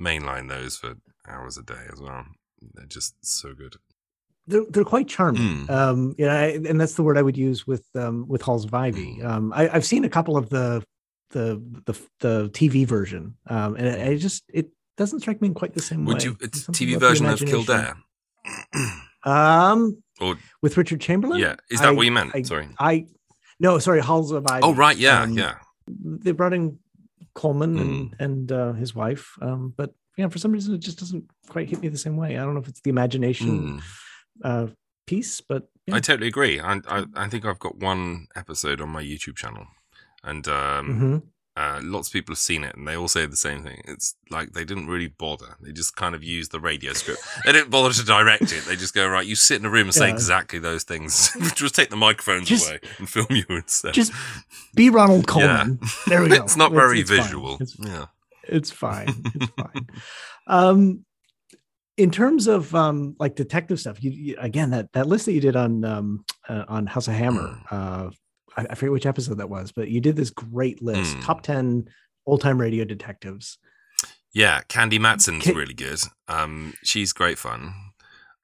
mainline 0.00 0.48
those 0.48 0.76
for 0.76 0.96
hours 1.28 1.56
a 1.56 1.62
day 1.62 1.86
as 1.92 2.00
well. 2.00 2.24
They're 2.74 2.84
just 2.86 3.14
so 3.24 3.54
good. 3.54 3.76
They're, 4.46 4.64
they're 4.68 4.84
quite 4.84 5.06
charming. 5.06 5.66
Mm. 5.66 5.70
Um, 5.70 6.14
I, 6.18 6.58
and 6.68 6.80
that's 6.80 6.94
the 6.94 7.02
word 7.04 7.16
I 7.16 7.22
would 7.22 7.36
use 7.36 7.66
with 7.66 7.84
um, 7.94 8.26
with 8.26 8.42
Halls 8.42 8.64
of 8.64 8.74
Ivy. 8.74 9.18
Mm. 9.20 9.24
Um, 9.24 9.52
I, 9.54 9.68
I've 9.68 9.84
seen 9.86 10.04
a 10.04 10.08
couple 10.08 10.36
of 10.36 10.48
the 10.48 10.82
the 11.30 11.62
the, 11.86 11.94
the 12.20 12.50
TV 12.50 12.86
version, 12.86 13.34
um, 13.48 13.76
and 13.76 13.86
it, 13.86 14.12
it 14.12 14.18
just 14.18 14.44
it 14.52 14.68
doesn't 14.96 15.20
strike 15.20 15.40
me 15.40 15.48
in 15.48 15.54
quite 15.54 15.74
the 15.74 15.82
same 15.82 16.04
Would 16.04 16.22
way. 16.22 16.28
Would 16.30 16.40
you? 16.40 16.46
It's 16.46 16.66
TV 16.66 16.98
version 16.98 17.26
of. 17.26 17.38
Kildare. 17.40 17.96
Um, 19.24 20.02
Or- 20.20 20.38
with 20.62 20.76
Richard 20.76 21.00
Chamberlain. 21.00 21.40
yeah, 21.40 21.56
is 21.70 21.80
that 21.80 21.88
I- 21.88 21.92
what 21.92 22.06
you 22.06 22.12
meant? 22.12 22.30
I- 22.34 22.42
Sorry. 22.42 22.68
I 22.78 23.06
no, 23.58 23.78
sorry, 23.78 24.00
Halls 24.00 24.30
of 24.32 24.46
Ivy. 24.46 24.62
Oh 24.62 24.74
right, 24.74 24.96
yeah, 24.96 25.22
Um, 25.22 25.32
yeah. 25.36 25.56
They 25.86 26.32
brought 26.32 26.54
in 26.54 26.78
Colman 27.34 27.76
Mm. 27.76 27.80
and 27.80 28.14
and 28.18 28.52
uh, 28.52 28.72
his 28.72 28.94
wife, 28.94 29.36
um, 29.42 29.74
but 29.76 29.94
yeah, 30.16 30.28
for 30.28 30.38
some 30.38 30.52
reason 30.52 30.74
it 30.74 30.78
just 30.80 30.98
doesn't 30.98 31.24
quite 31.48 31.68
hit 31.68 31.80
me 31.80 31.88
the 31.88 31.98
same 31.98 32.16
way. 32.16 32.38
I 32.38 32.42
don't 32.44 32.54
know 32.54 32.60
if 32.60 32.68
it's 32.68 32.80
the 32.80 32.90
imagination 32.90 33.48
Mm. 33.48 33.82
uh, 34.42 34.66
piece, 35.06 35.40
but 35.42 35.68
yeah. 35.86 35.96
I 35.96 36.00
totally 36.00 36.28
agree. 36.28 36.60
I, 36.60 36.80
I 36.88 37.04
I 37.14 37.28
think 37.28 37.44
I've 37.44 37.58
got 37.58 37.76
one 37.76 38.26
episode 38.34 38.80
on 38.80 38.88
my 38.88 39.02
YouTube 39.02 39.36
channel, 39.36 39.66
and 40.24 40.46
um, 40.48 40.86
Mhm. 40.88 41.22
uh, 41.56 41.80
lots 41.82 42.08
of 42.08 42.12
people 42.12 42.32
have 42.32 42.38
seen 42.38 42.64
it, 42.64 42.76
and 42.76 42.86
they 42.86 42.96
all 42.96 43.08
say 43.08 43.26
the 43.26 43.36
same 43.36 43.62
thing. 43.62 43.80
It's 43.86 44.14
like 44.30 44.52
they 44.52 44.64
didn't 44.64 44.86
really 44.86 45.08
bother. 45.08 45.56
They 45.60 45.72
just 45.72 45.96
kind 45.96 46.14
of 46.14 46.22
used 46.22 46.52
the 46.52 46.60
radio 46.60 46.92
script. 46.92 47.20
they 47.44 47.52
didn't 47.52 47.70
bother 47.70 47.92
to 47.92 48.04
direct 48.04 48.52
it. 48.52 48.64
They 48.66 48.76
just 48.76 48.94
go 48.94 49.08
right. 49.08 49.26
You 49.26 49.34
sit 49.34 49.58
in 49.60 49.66
a 49.66 49.70
room 49.70 49.86
and 49.88 49.94
say 49.94 50.08
Yeah. 50.08 50.14
exactly 50.14 50.58
those 50.58 50.84
things. 50.84 51.30
just 51.54 51.74
take 51.74 51.90
the 51.90 51.96
microphones 51.96 52.48
Just- 52.48 52.68
away 52.68 52.80
and 52.98 53.08
film 53.08 53.26
you 53.30 53.44
instead. 53.48 53.94
just 53.94 54.12
be 54.74 54.90
Ronald 54.90 55.24
Yeah. 55.28 55.32
Colman. 55.32 55.80
There 56.06 56.22
we 56.22 56.28
go. 56.28 56.36
it's 56.36 56.56
not 56.56 56.72
very 56.72 57.00
it's 57.00 57.10
fine. 57.10 57.22
visual. 57.22 57.56
It's, 57.60 57.76
yeah. 57.78 58.06
it's 58.44 58.70
fine. 58.70 59.22
It's 59.34 59.52
fine. 59.56 59.86
Um, 60.46 61.04
in 61.96 62.10
terms 62.10 62.46
of 62.46 62.74
um, 62.74 63.14
like 63.18 63.36
detective 63.36 63.78
stuff, 63.78 64.02
you, 64.02 64.10
you 64.10 64.36
again 64.38 64.70
that 64.70 64.90
that 64.94 65.06
list 65.06 65.26
that 65.26 65.32
you 65.32 65.40
did 65.40 65.54
on 65.54 65.84
um, 65.84 66.24
uh, 66.48 66.64
on 66.66 66.86
House 66.86 67.08
of 67.08 67.14
Hammer. 67.14 67.48
Hmm. 67.68 67.74
Uh, 67.74 68.10
I, 68.56 68.66
I 68.70 68.74
forget 68.74 68.92
which 68.92 69.06
episode 69.06 69.38
that 69.38 69.50
was, 69.50 69.72
but 69.72 69.88
you 69.88 70.00
did 70.00 70.16
this 70.16 70.30
great 70.30 70.82
list: 70.82 71.16
Mm. 71.16 71.24
top 71.24 71.42
ten 71.42 71.88
old 72.26 72.40
time 72.40 72.60
radio 72.60 72.84
detectives. 72.84 73.58
Yeah, 74.32 74.60
Candy 74.68 74.98
Matson's 74.98 75.42
Can- 75.44 75.56
really 75.56 75.74
good. 75.74 76.00
Um, 76.28 76.74
she's 76.84 77.12
great 77.12 77.38
fun. 77.38 77.74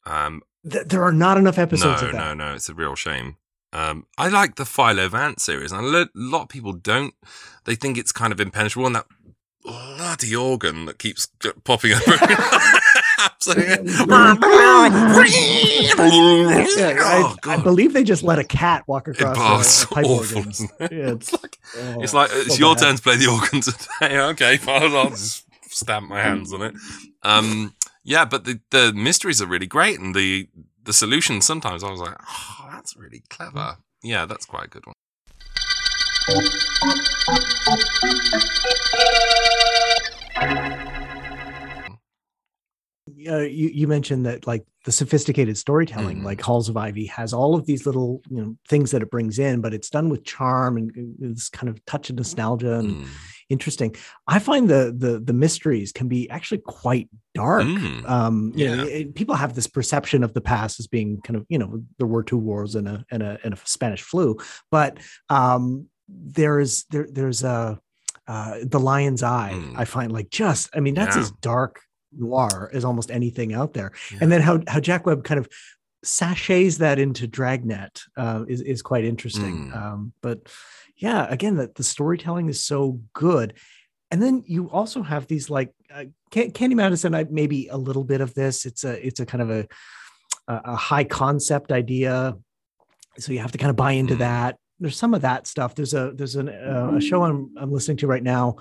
Um, 0.04 0.42
Th- 0.68 0.84
there 0.86 1.02
are 1.04 1.12
not 1.12 1.38
enough 1.38 1.58
episodes 1.58 2.02
no, 2.02 2.08
of 2.08 2.12
that. 2.14 2.36
no, 2.36 2.48
no, 2.48 2.54
it's 2.54 2.68
a 2.68 2.74
real 2.74 2.94
shame. 2.96 3.36
Um, 3.72 4.06
I 4.18 4.28
like 4.28 4.56
the 4.56 4.64
Philo 4.64 5.08
Vance 5.08 5.44
series, 5.44 5.70
and 5.72 5.84
a 5.94 6.08
lot 6.14 6.42
of 6.42 6.48
people 6.48 6.72
don't. 6.72 7.14
They 7.64 7.74
think 7.74 7.98
it's 7.98 8.10
kind 8.12 8.32
of 8.32 8.40
impenetrable, 8.40 8.86
and 8.86 8.96
that 8.96 9.06
bloody 9.62 10.34
organ 10.34 10.86
that 10.86 10.98
keeps 10.98 11.26
popping 11.64 11.92
up. 11.92 12.02
Oh, 15.98 17.36
I, 17.44 17.54
I 17.54 17.56
believe 17.62 17.92
they 17.92 18.04
just 18.04 18.22
let 18.22 18.38
a 18.38 18.44
cat 18.44 18.84
walk 18.86 19.08
across 19.08 19.36
bars 19.36 19.82
a, 19.82 19.86
a 19.86 19.88
pipe 19.94 20.04
awful, 20.04 20.38
organ. 20.38 20.52
it? 20.80 20.92
Yeah, 20.92 21.12
it's, 21.12 21.32
like 21.32 21.58
oh, 21.76 22.02
it's 22.02 22.14
like 22.14 22.30
it's 22.32 22.56
so 22.56 22.58
your 22.58 22.74
bad. 22.74 22.82
turn 22.84 22.96
to 22.96 23.02
play 23.02 23.16
the 23.16 23.28
organ 23.28 23.60
today. 24.00 24.18
Okay. 24.18 24.58
I'll 24.66 25.10
just 25.10 25.44
stamp 25.70 26.08
my 26.08 26.20
hands 26.20 26.52
on 26.52 26.62
it. 26.62 26.74
Um, 27.22 27.74
yeah, 28.04 28.24
but 28.24 28.44
the 28.44 28.60
the 28.70 28.92
mysteries 28.92 29.42
are 29.42 29.46
really 29.46 29.66
great, 29.66 29.98
and 29.98 30.14
the 30.14 30.48
the 30.82 30.92
solutions 30.92 31.44
sometimes 31.44 31.82
I 31.82 31.90
was 31.90 32.00
like, 32.00 32.16
oh, 32.20 32.68
that's 32.72 32.96
really 32.96 33.22
clever. 33.28 33.78
Yeah, 34.02 34.26
that's 34.26 34.46
quite 34.46 34.66
a 34.66 34.68
good 34.68 34.84
one. 34.86 34.94
Uh, 43.28 43.38
you, 43.40 43.68
you 43.68 43.86
mentioned 43.88 44.26
that 44.26 44.46
like 44.46 44.64
the 44.84 44.92
sophisticated 44.92 45.56
storytelling 45.58 46.20
Mhm. 46.20 46.24
like 46.24 46.40
halls 46.40 46.68
of 46.68 46.76
ivy 46.76 47.06
has 47.06 47.32
all 47.32 47.54
of 47.54 47.66
these 47.66 47.86
little 47.86 48.20
you 48.30 48.40
know 48.40 48.56
things 48.68 48.90
that 48.92 49.02
it 49.02 49.10
brings 49.10 49.38
in 49.38 49.60
but 49.60 49.74
it's 49.74 49.90
done 49.90 50.08
with 50.08 50.24
charm 50.24 50.76
and 50.76 50.92
this 51.18 51.48
kind 51.48 51.68
of 51.68 51.84
touch 51.86 52.08
of 52.10 52.16
nostalgia 52.16 52.74
and 52.78 52.90
Mm. 52.90 53.06
interesting 53.48 53.94
i 54.28 54.38
find 54.38 54.68
the 54.68 54.94
the 54.96 55.18
the 55.18 55.32
mysteries 55.32 55.92
can 55.92 56.08
be 56.08 56.28
actually 56.30 56.62
quite 56.66 57.08
dark 57.34 57.64
Mm. 57.64 58.08
um 58.08 58.52
you 58.54 58.66
know 58.68 58.84
Yeah. 58.84 58.90
it- 58.98 59.14
people 59.14 59.34
have 59.34 59.54
this 59.54 59.66
perception 59.66 60.22
of 60.22 60.34
the 60.34 60.40
past 60.40 60.78
as 60.80 60.86
being 60.86 61.20
kind 61.22 61.36
of 61.36 61.44
you 61.48 61.58
know 61.58 61.82
there 61.98 62.06
were 62.06 62.22
two 62.22 62.38
wars 62.38 62.74
and 62.74 62.86
a 62.88 63.04
and 63.10 63.22
a, 63.22 63.38
and 63.44 63.54
a 63.54 63.58
spanish 63.64 64.02
flu 64.02 64.36
but 64.70 64.98
um 65.30 65.86
there's 66.08 66.84
there 66.90 67.08
there's 67.10 67.42
a 67.42 67.78
uh 68.28 68.58
the 68.62 68.80
lion's 68.80 69.22
eye 69.22 69.52
Mm. 69.54 69.74
i 69.76 69.84
find 69.84 70.12
like 70.12 70.30
just 70.30 70.70
i 70.76 70.80
mean 70.80 70.94
that's 70.94 71.16
Yeah. 71.16 71.22
as 71.22 71.30
dark 71.40 71.80
noir 72.18 72.70
as 72.72 72.84
almost 72.84 73.10
anything 73.10 73.52
out 73.54 73.72
there. 73.74 73.92
Yeah. 74.12 74.18
and 74.22 74.32
then 74.32 74.40
how 74.42 74.60
how 74.68 74.80
jack 74.80 75.06
webb 75.06 75.24
kind 75.24 75.38
of 75.38 75.48
sachets 76.04 76.78
that 76.78 76.98
into 76.98 77.26
dragnet 77.26 78.02
uh, 78.16 78.44
is, 78.48 78.60
is 78.60 78.82
quite 78.82 79.04
interesting. 79.04 79.70
Mm. 79.70 79.76
um 79.76 80.12
but 80.22 80.48
yeah 80.96 81.26
again 81.30 81.56
that 81.56 81.74
the 81.74 81.82
storytelling 81.82 82.48
is 82.48 82.62
so 82.64 83.00
good. 83.12 83.54
And 84.10 84.22
then 84.22 84.44
you 84.46 84.70
also 84.70 85.02
have 85.02 85.26
these 85.26 85.50
like 85.50 85.72
uh, 85.92 86.04
Candy 86.30 86.76
Matson 86.76 87.14
i 87.14 87.24
maybe 87.28 87.66
a 87.68 87.76
little 87.76 88.04
bit 88.04 88.20
of 88.20 88.34
this. 88.34 88.64
It's 88.64 88.84
a 88.84 89.04
it's 89.06 89.18
a 89.20 89.26
kind 89.26 89.42
of 89.42 89.50
a 89.50 89.66
a 90.48 90.76
high 90.76 91.02
concept 91.04 91.72
idea. 91.72 92.36
So 93.18 93.32
you 93.32 93.40
have 93.40 93.50
to 93.52 93.58
kind 93.58 93.70
of 93.70 93.76
buy 93.76 93.92
into 93.92 94.14
Mm. 94.14 94.18
that. 94.18 94.58
There's 94.78 94.96
some 94.96 95.12
of 95.14 95.22
that 95.22 95.46
stuff. 95.48 95.74
There's 95.74 95.94
a 95.94 96.12
there's 96.14 96.36
an, 96.36 96.48
uh, 96.48 96.92
a 96.96 97.00
show 97.00 97.24
I'm, 97.24 97.50
I'm 97.58 97.72
listening 97.72 97.96
to 97.98 98.06
right 98.06 98.22
now 98.22 98.56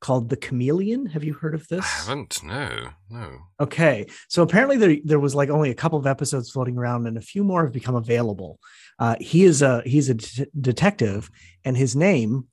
called 0.00 0.28
the 0.28 0.36
chameleon 0.36 1.06
have 1.06 1.24
you 1.24 1.34
heard 1.34 1.54
of 1.54 1.66
this? 1.68 1.84
I 1.84 2.08
haven't. 2.10 2.42
No, 2.42 2.90
no. 3.10 3.38
Okay, 3.60 4.06
so 4.28 4.42
apparently 4.42 4.76
there 4.76 4.96
there 5.04 5.20
was 5.20 5.34
like 5.34 5.48
only 5.50 5.70
a 5.70 5.74
couple 5.74 5.98
of 5.98 6.06
episodes 6.06 6.50
floating 6.50 6.76
around, 6.76 7.06
and 7.06 7.16
a 7.16 7.22
few 7.22 7.42
more 7.44 7.64
have 7.64 7.72
become 7.72 7.94
available. 7.94 8.58
Uh, 8.98 9.16
he 9.20 9.44
is 9.44 9.62
a 9.62 9.82
he's 9.86 10.08
a 10.08 10.14
det- 10.14 10.48
detective, 10.60 11.30
and 11.64 11.76
his 11.76 11.96
name, 11.96 12.46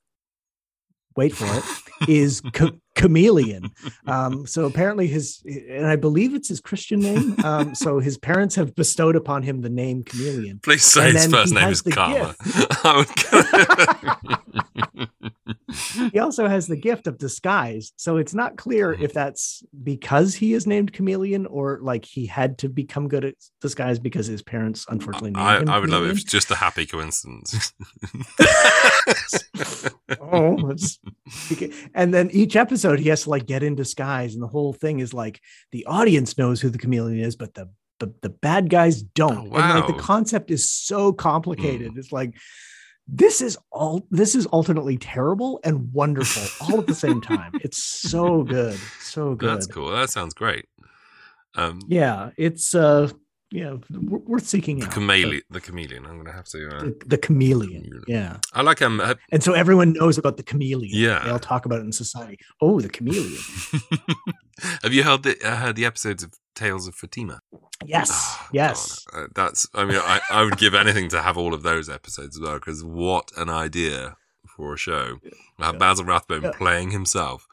wait 1.16 1.34
for 1.34 1.46
it, 1.46 1.64
is 2.08 2.40
Ch- 2.54 2.72
Chameleon. 2.94 3.70
Um, 4.06 4.46
so 4.46 4.66
apparently 4.66 5.06
his 5.06 5.42
and 5.46 5.86
I 5.86 5.96
believe 5.96 6.34
it's 6.34 6.48
his 6.48 6.60
Christian 6.60 7.00
name. 7.00 7.36
Um, 7.44 7.74
so 7.74 7.98
his 7.98 8.16
parents 8.18 8.54
have 8.54 8.74
bestowed 8.74 9.16
upon 9.16 9.42
him 9.42 9.60
the 9.60 9.70
name 9.70 10.04
Chameleon. 10.04 10.60
Please 10.62 10.84
say 10.84 11.08
And 11.08 11.16
his 11.16 11.26
first 11.26 11.54
name 11.54 11.68
is 11.68 11.82
Karma. 11.82 12.34
He 16.14 16.20
also 16.20 16.46
has 16.46 16.68
the 16.68 16.76
gift 16.76 17.08
of 17.08 17.18
disguise, 17.18 17.92
so 17.96 18.18
it's 18.18 18.34
not 18.34 18.56
clear 18.56 18.94
Mhm. 18.94 19.02
if 19.02 19.12
that's 19.12 19.64
because 19.82 20.36
he 20.36 20.54
is 20.54 20.64
named 20.64 20.92
Chameleon 20.92 21.44
or 21.44 21.80
like 21.82 22.04
he 22.04 22.24
had 22.26 22.56
to 22.58 22.68
become 22.68 23.08
good 23.08 23.24
at 23.24 23.34
disguise 23.60 23.98
because 23.98 24.28
his 24.28 24.40
parents 24.40 24.86
unfortunately 24.88 25.32
named 25.32 25.44
I, 25.44 25.58
him. 25.58 25.68
I 25.68 25.78
would 25.80 25.90
love 25.90 26.04
it 26.04 26.10
if 26.10 26.18
it's 26.18 26.30
just 26.30 26.52
a 26.52 26.54
happy 26.54 26.86
coincidence. 26.86 27.72
oh, 30.20 30.72
and 31.96 32.14
then 32.14 32.30
each 32.30 32.54
episode 32.54 33.00
he 33.00 33.08
has 33.08 33.24
to 33.24 33.30
like 33.30 33.46
get 33.46 33.64
in 33.64 33.74
disguise, 33.74 34.34
and 34.34 34.42
the 34.42 34.46
whole 34.46 34.72
thing 34.72 35.00
is 35.00 35.12
like 35.12 35.40
the 35.72 35.84
audience 35.86 36.38
knows 36.38 36.60
who 36.60 36.70
the 36.70 36.78
chameleon 36.78 37.18
is, 37.24 37.34
but 37.34 37.54
the 37.54 37.70
the, 37.98 38.14
the 38.22 38.28
bad 38.30 38.70
guys 38.70 39.02
don't. 39.02 39.52
Oh, 39.52 39.56
And 39.56 39.80
like 39.80 39.86
the 39.88 39.94
concept 39.94 40.52
is 40.52 40.70
so 40.70 41.12
complicated. 41.12 41.96
It's 41.96 42.12
like 42.12 42.34
this 43.06 43.40
is 43.40 43.58
all 43.70 44.06
this 44.10 44.34
is 44.34 44.46
alternately 44.46 44.96
terrible 44.96 45.60
and 45.64 45.92
wonderful 45.92 46.66
all 46.66 46.80
at 46.80 46.86
the 46.86 46.94
same 46.94 47.20
time. 47.20 47.52
It's 47.62 47.82
so 47.82 48.42
good, 48.42 48.78
so 49.00 49.34
good. 49.34 49.50
That's 49.50 49.66
cool. 49.66 49.90
That 49.90 50.10
sounds 50.10 50.34
great. 50.34 50.66
Um, 51.54 51.80
Yeah, 51.88 52.30
it's 52.36 52.74
uh, 52.74 53.10
yeah, 53.60 53.76
w- 53.90 54.22
worth 54.32 54.46
seeking 54.46 54.80
the 54.80 54.86
out. 54.86 54.92
chameleon. 54.96 55.42
The 55.56 55.60
chameleon. 55.60 56.02
I'm 56.06 56.16
gonna 56.18 56.32
have 56.40 56.48
to. 56.54 56.58
Uh, 56.76 56.80
The, 56.84 56.92
the 57.14 57.18
chameleon. 57.26 57.82
Chameleon. 57.84 58.04
Yeah. 58.08 58.32
I 58.52 58.62
like 58.62 58.82
um. 58.82 59.00
uh, 59.00 59.14
And 59.32 59.42
so 59.42 59.52
everyone 59.52 59.92
knows 59.92 60.18
about 60.18 60.36
the 60.36 60.42
chameleon. 60.42 60.90
Yeah. 61.06 61.20
They 61.24 61.30
all 61.30 61.38
talk 61.52 61.64
about 61.66 61.78
it 61.80 61.84
in 61.84 61.92
society. 61.92 62.38
Oh, 62.60 62.80
the 62.80 62.88
chameleon. 62.96 63.42
have 64.82 64.92
you 64.92 65.02
heard 65.04 65.22
the 65.22 65.34
uh, 65.44 65.56
heard 65.56 65.76
the 65.76 65.84
episodes 65.84 66.22
of 66.22 66.32
Tales 66.54 66.86
of 66.88 66.94
Fatima? 66.94 67.40
Yes. 67.86 68.10
Oh, 68.12 68.48
yes. 68.52 69.04
God. 69.04 69.18
Uh, 69.24 69.26
that's. 69.34 69.66
I 69.74 69.84
mean, 69.84 69.98
I, 69.98 70.20
I 70.30 70.42
would 70.44 70.58
give 70.58 70.74
anything 70.74 71.08
to 71.10 71.22
have 71.22 71.36
all 71.36 71.54
of 71.54 71.62
those 71.62 71.88
episodes 71.88 72.36
as 72.36 72.40
well. 72.42 72.54
Because 72.54 72.82
what 72.84 73.30
an 73.36 73.48
idea 73.50 74.16
for 74.56 74.74
a 74.74 74.78
show! 74.78 75.18
Have 75.58 75.74
Yeah. 75.74 75.78
Basil 75.78 76.04
Rathbone 76.04 76.42
Yeah. 76.42 76.52
playing 76.52 76.90
himself, 76.92 77.46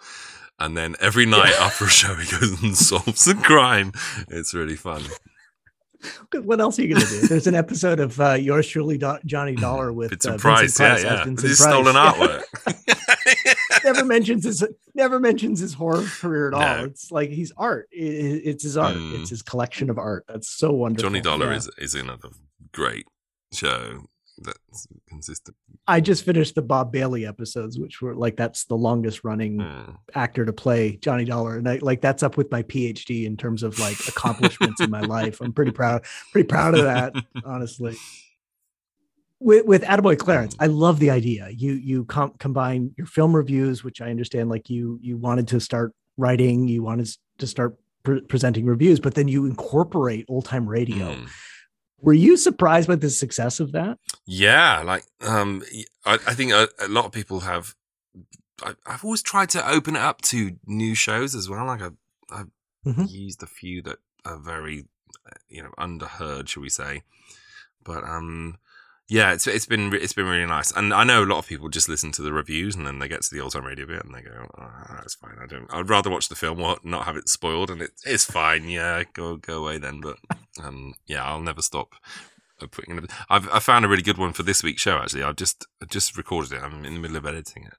and 0.59 0.77
then 0.77 0.95
every 0.99 1.25
night 1.25 1.53
after 1.59 1.85
a 1.85 1.89
show 1.89 2.13
he 2.15 2.29
goes 2.31 2.61
and 2.63 2.75
solves 2.89 3.27
a 3.27 3.35
crime. 3.35 3.91
It's 4.29 4.53
really 4.53 4.75
fun. 4.75 5.01
What 6.43 6.59
else 6.61 6.79
are 6.79 6.83
you 6.83 6.93
going 6.95 7.05
to 7.05 7.07
do? 7.21 7.27
There's 7.27 7.47
an 7.47 7.55
episode 7.55 7.99
of 7.99 8.19
uh, 8.19 8.33
Yours 8.33 8.67
Truly, 8.67 8.97
Do- 8.97 9.19
Johnny 9.25 9.55
Dollar 9.55 9.91
with 9.93 10.09
Vincent 10.11 10.35
uh, 10.35 10.37
Price, 10.37 10.77
Vincent 10.77 11.03
yeah, 11.03 11.25
yeah. 11.25 11.33
This 11.35 11.43
is 11.43 11.61
Price. 11.61 11.69
stolen 11.71 11.95
artwork. 11.95 13.83
never 13.83 14.05
mentions 14.05 14.43
his 14.45 14.63
never 14.95 15.19
mentions 15.19 15.59
his 15.59 15.73
horror 15.73 16.03
career 16.19 16.47
at 16.49 16.53
all. 16.53 16.61
No. 16.61 16.83
It's 16.85 17.11
like 17.11 17.29
he's 17.29 17.51
art. 17.57 17.87
I- 17.93 17.99
I- 18.01 18.41
It's 18.45 18.63
his 18.63 18.77
art. 18.77 18.95
Mm. 18.95 19.19
It's 19.21 19.29
his 19.29 19.41
collection 19.41 19.89
of 19.89 19.97
art. 19.97 20.25
That's 20.27 20.49
so 20.49 20.71
wonderful. 20.71 21.09
Johnny 21.09 21.21
Dollar 21.21 21.51
Yeah. 21.51 21.57
is 21.57 21.69
is 21.77 21.95
another 21.95 22.29
great 22.71 23.05
show 23.53 24.05
that's 24.43 24.87
consistent. 25.07 25.55
I 25.87 25.99
just 26.01 26.23
finished 26.25 26.55
the 26.55 26.61
Bob 26.61 26.91
Bailey 26.91 27.25
episodes, 27.25 27.79
which 27.79 28.01
were 28.01 28.15
like 28.15 28.35
that's 28.37 28.65
the 28.65 28.75
longest 28.75 29.23
running 29.23 29.57
Mm. 29.57 29.97
actor 30.15 30.45
to 30.45 30.53
play 30.53 30.97
Johnny 30.97 31.25
Dollar, 31.25 31.57
and 31.57 31.67
I, 31.67 31.79
like 31.81 32.01
that's 32.01 32.23
up 32.23 32.37
with 32.37 32.51
my 32.51 32.63
PhD 32.63 33.25
in 33.25 33.37
terms 33.37 33.63
of 33.63 33.77
like 33.79 33.97
accomplishments 34.07 34.81
in 34.81 34.89
my 34.89 35.01
life. 35.01 35.41
I'm 35.41 35.53
pretty 35.53 35.71
proud, 35.71 36.03
pretty 36.31 36.47
proud 36.47 36.75
of 36.75 36.83
that, 36.83 37.13
honestly. 37.45 37.95
With 39.39 39.65
with 39.65 39.81
Attaboy 39.83 40.19
Clarence, 40.19 40.55
I 40.59 40.67
love 40.67 40.99
the 40.99 41.09
idea. 41.09 41.49
You 41.49 41.73
you 41.73 42.05
com- 42.05 42.33
combine 42.37 42.93
your 42.97 43.07
film 43.07 43.35
reviews, 43.35 43.83
which 43.83 43.99
I 43.99 44.11
understand, 44.11 44.49
like 44.49 44.69
you 44.69 44.99
you 45.01 45.17
wanted 45.17 45.47
to 45.49 45.59
start 45.59 45.93
writing, 46.17 46.67
you 46.67 46.83
wanted 46.83 47.09
to 47.39 47.47
start 47.47 47.75
pre- 48.03 48.21
presenting 48.21 48.65
reviews, 48.65 48.99
but 48.99 49.15
then 49.15 49.27
you 49.27 49.47
incorporate 49.47 50.25
old 50.29 50.45
time 50.45 50.67
radio. 50.69 51.15
Mm. 51.15 51.29
Were 52.01 52.13
you 52.13 52.35
surprised 52.37 52.87
by 52.87 52.95
the 52.95 53.09
success 53.09 53.59
of 53.59 53.71
that? 53.73 53.97
Yeah, 54.25 54.81
like 54.81 55.03
um, 55.21 55.63
I, 56.05 56.13
I 56.13 56.33
think 56.33 56.51
a, 56.51 56.67
a 56.79 56.87
lot 56.87 57.05
of 57.05 57.11
people 57.11 57.41
have. 57.41 57.75
I, 58.63 58.73
I've 58.85 59.03
always 59.03 59.21
tried 59.21 59.49
to 59.51 59.69
open 59.69 59.95
it 59.95 60.01
up 60.01 60.21
to 60.23 60.57
new 60.65 60.95
shows 60.95 61.35
as 61.35 61.49
well. 61.49 61.65
Like 61.65 61.81
I've, 61.81 61.97
I've 62.29 62.47
Mhm. 62.85 63.07
used 63.11 63.43
a 63.43 63.47
few 63.47 63.83
that 63.83 63.99
are 64.25 64.39
very, 64.39 64.85
uh, 65.27 65.35
you 65.47 65.61
know, 65.61 65.71
underheard, 65.77 66.47
shall 66.47 66.63
we 66.63 66.69
say? 66.69 67.03
But 67.83 68.03
um, 68.03 68.57
yeah, 69.11 69.33
it's 69.33 69.45
it's 69.45 69.65
been 69.65 69.93
it's 69.93 70.13
been 70.13 70.25
really 70.25 70.45
nice, 70.45 70.71
and 70.71 70.93
I 70.93 71.03
know 71.03 71.21
a 71.21 71.25
lot 71.25 71.37
of 71.39 71.45
people 71.47 71.67
just 71.67 71.89
listen 71.89 72.13
to 72.13 72.21
the 72.21 72.31
reviews 72.31 72.77
and 72.77 72.87
then 72.87 72.99
they 72.99 73.09
get 73.09 73.21
to 73.23 73.29
the 73.35 73.41
old 73.41 73.51
time 73.51 73.65
radio 73.65 73.85
bit 73.85 74.05
and 74.05 74.15
they 74.15 74.21
go, 74.21 74.47
oh, 74.57 74.71
"That's 74.95 75.15
fine." 75.15 75.35
I 75.41 75.47
don't. 75.47 75.67
I'd 75.73 75.89
rather 75.89 76.09
watch 76.09 76.29
the 76.29 76.35
film 76.35 76.61
or 76.61 76.77
not 76.83 77.03
have 77.03 77.17
it 77.17 77.27
spoiled, 77.27 77.69
and 77.69 77.81
it, 77.81 77.91
it's 78.05 78.23
fine. 78.23 78.69
Yeah, 78.69 79.03
go 79.13 79.35
go 79.35 79.63
away 79.63 79.77
then. 79.79 79.99
But 79.99 80.15
um, 80.63 80.93
yeah, 81.07 81.25
I'll 81.25 81.41
never 81.41 81.61
stop 81.61 81.89
uh, 82.61 82.67
putting. 82.71 82.95
In 82.97 83.07
I've 83.29 83.49
I 83.49 83.59
found 83.59 83.83
a 83.83 83.89
really 83.89 84.01
good 84.01 84.17
one 84.17 84.31
for 84.31 84.43
this 84.43 84.63
week's 84.63 84.81
show. 84.81 84.97
Actually, 84.97 85.23
I've 85.23 85.35
just 85.35 85.67
I 85.81 85.85
just 85.87 86.15
recorded 86.15 86.53
it. 86.53 86.63
I'm 86.63 86.85
in 86.85 86.93
the 86.93 86.99
middle 87.01 87.17
of 87.17 87.25
editing 87.25 87.65
it, 87.65 87.73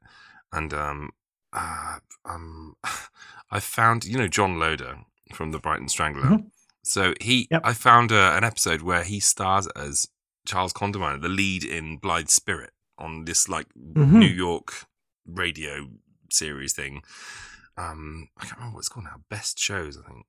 and 0.53 0.75
um, 0.75 1.11
uh, 1.55 1.97
um, 2.27 2.77
I 3.51 3.59
found 3.59 4.05
you 4.05 4.19
know 4.19 4.29
John 4.29 4.59
Loder 4.59 4.99
from 5.33 5.51
the 5.53 5.59
Brighton 5.59 5.89
Strangler. 5.89 6.25
Mhm. 6.25 6.51
So 6.85 7.15
he, 7.21 7.47
Yep. 7.51 7.63
I 7.65 7.73
found 7.73 8.13
uh, 8.13 8.35
an 8.37 8.45
episode 8.45 8.83
where 8.83 9.03
he 9.05 9.19
stars 9.19 9.67
as 9.69 10.09
Charles 10.47 10.73
Condamine, 10.73 11.21
the 11.23 11.29
lead 11.29 11.65
in 11.65 11.97
Blithe 11.99 12.29
Spirit, 12.29 12.71
on 12.99 13.25
this 13.25 13.49
like 13.49 13.67
Mhm. 13.75 14.13
New 14.13 14.27
York 14.27 14.87
radio 15.27 15.89
series 16.31 16.73
thing. 16.73 17.03
Um, 17.77 18.29
I 18.39 18.45
can't 18.45 18.57
remember 18.57 18.75
what 18.77 18.81
it's 18.81 18.89
called 18.89 19.05
now. 19.07 19.23
Best 19.31 19.59
shows, 19.59 19.97
I 19.97 20.07
think. 20.09 20.27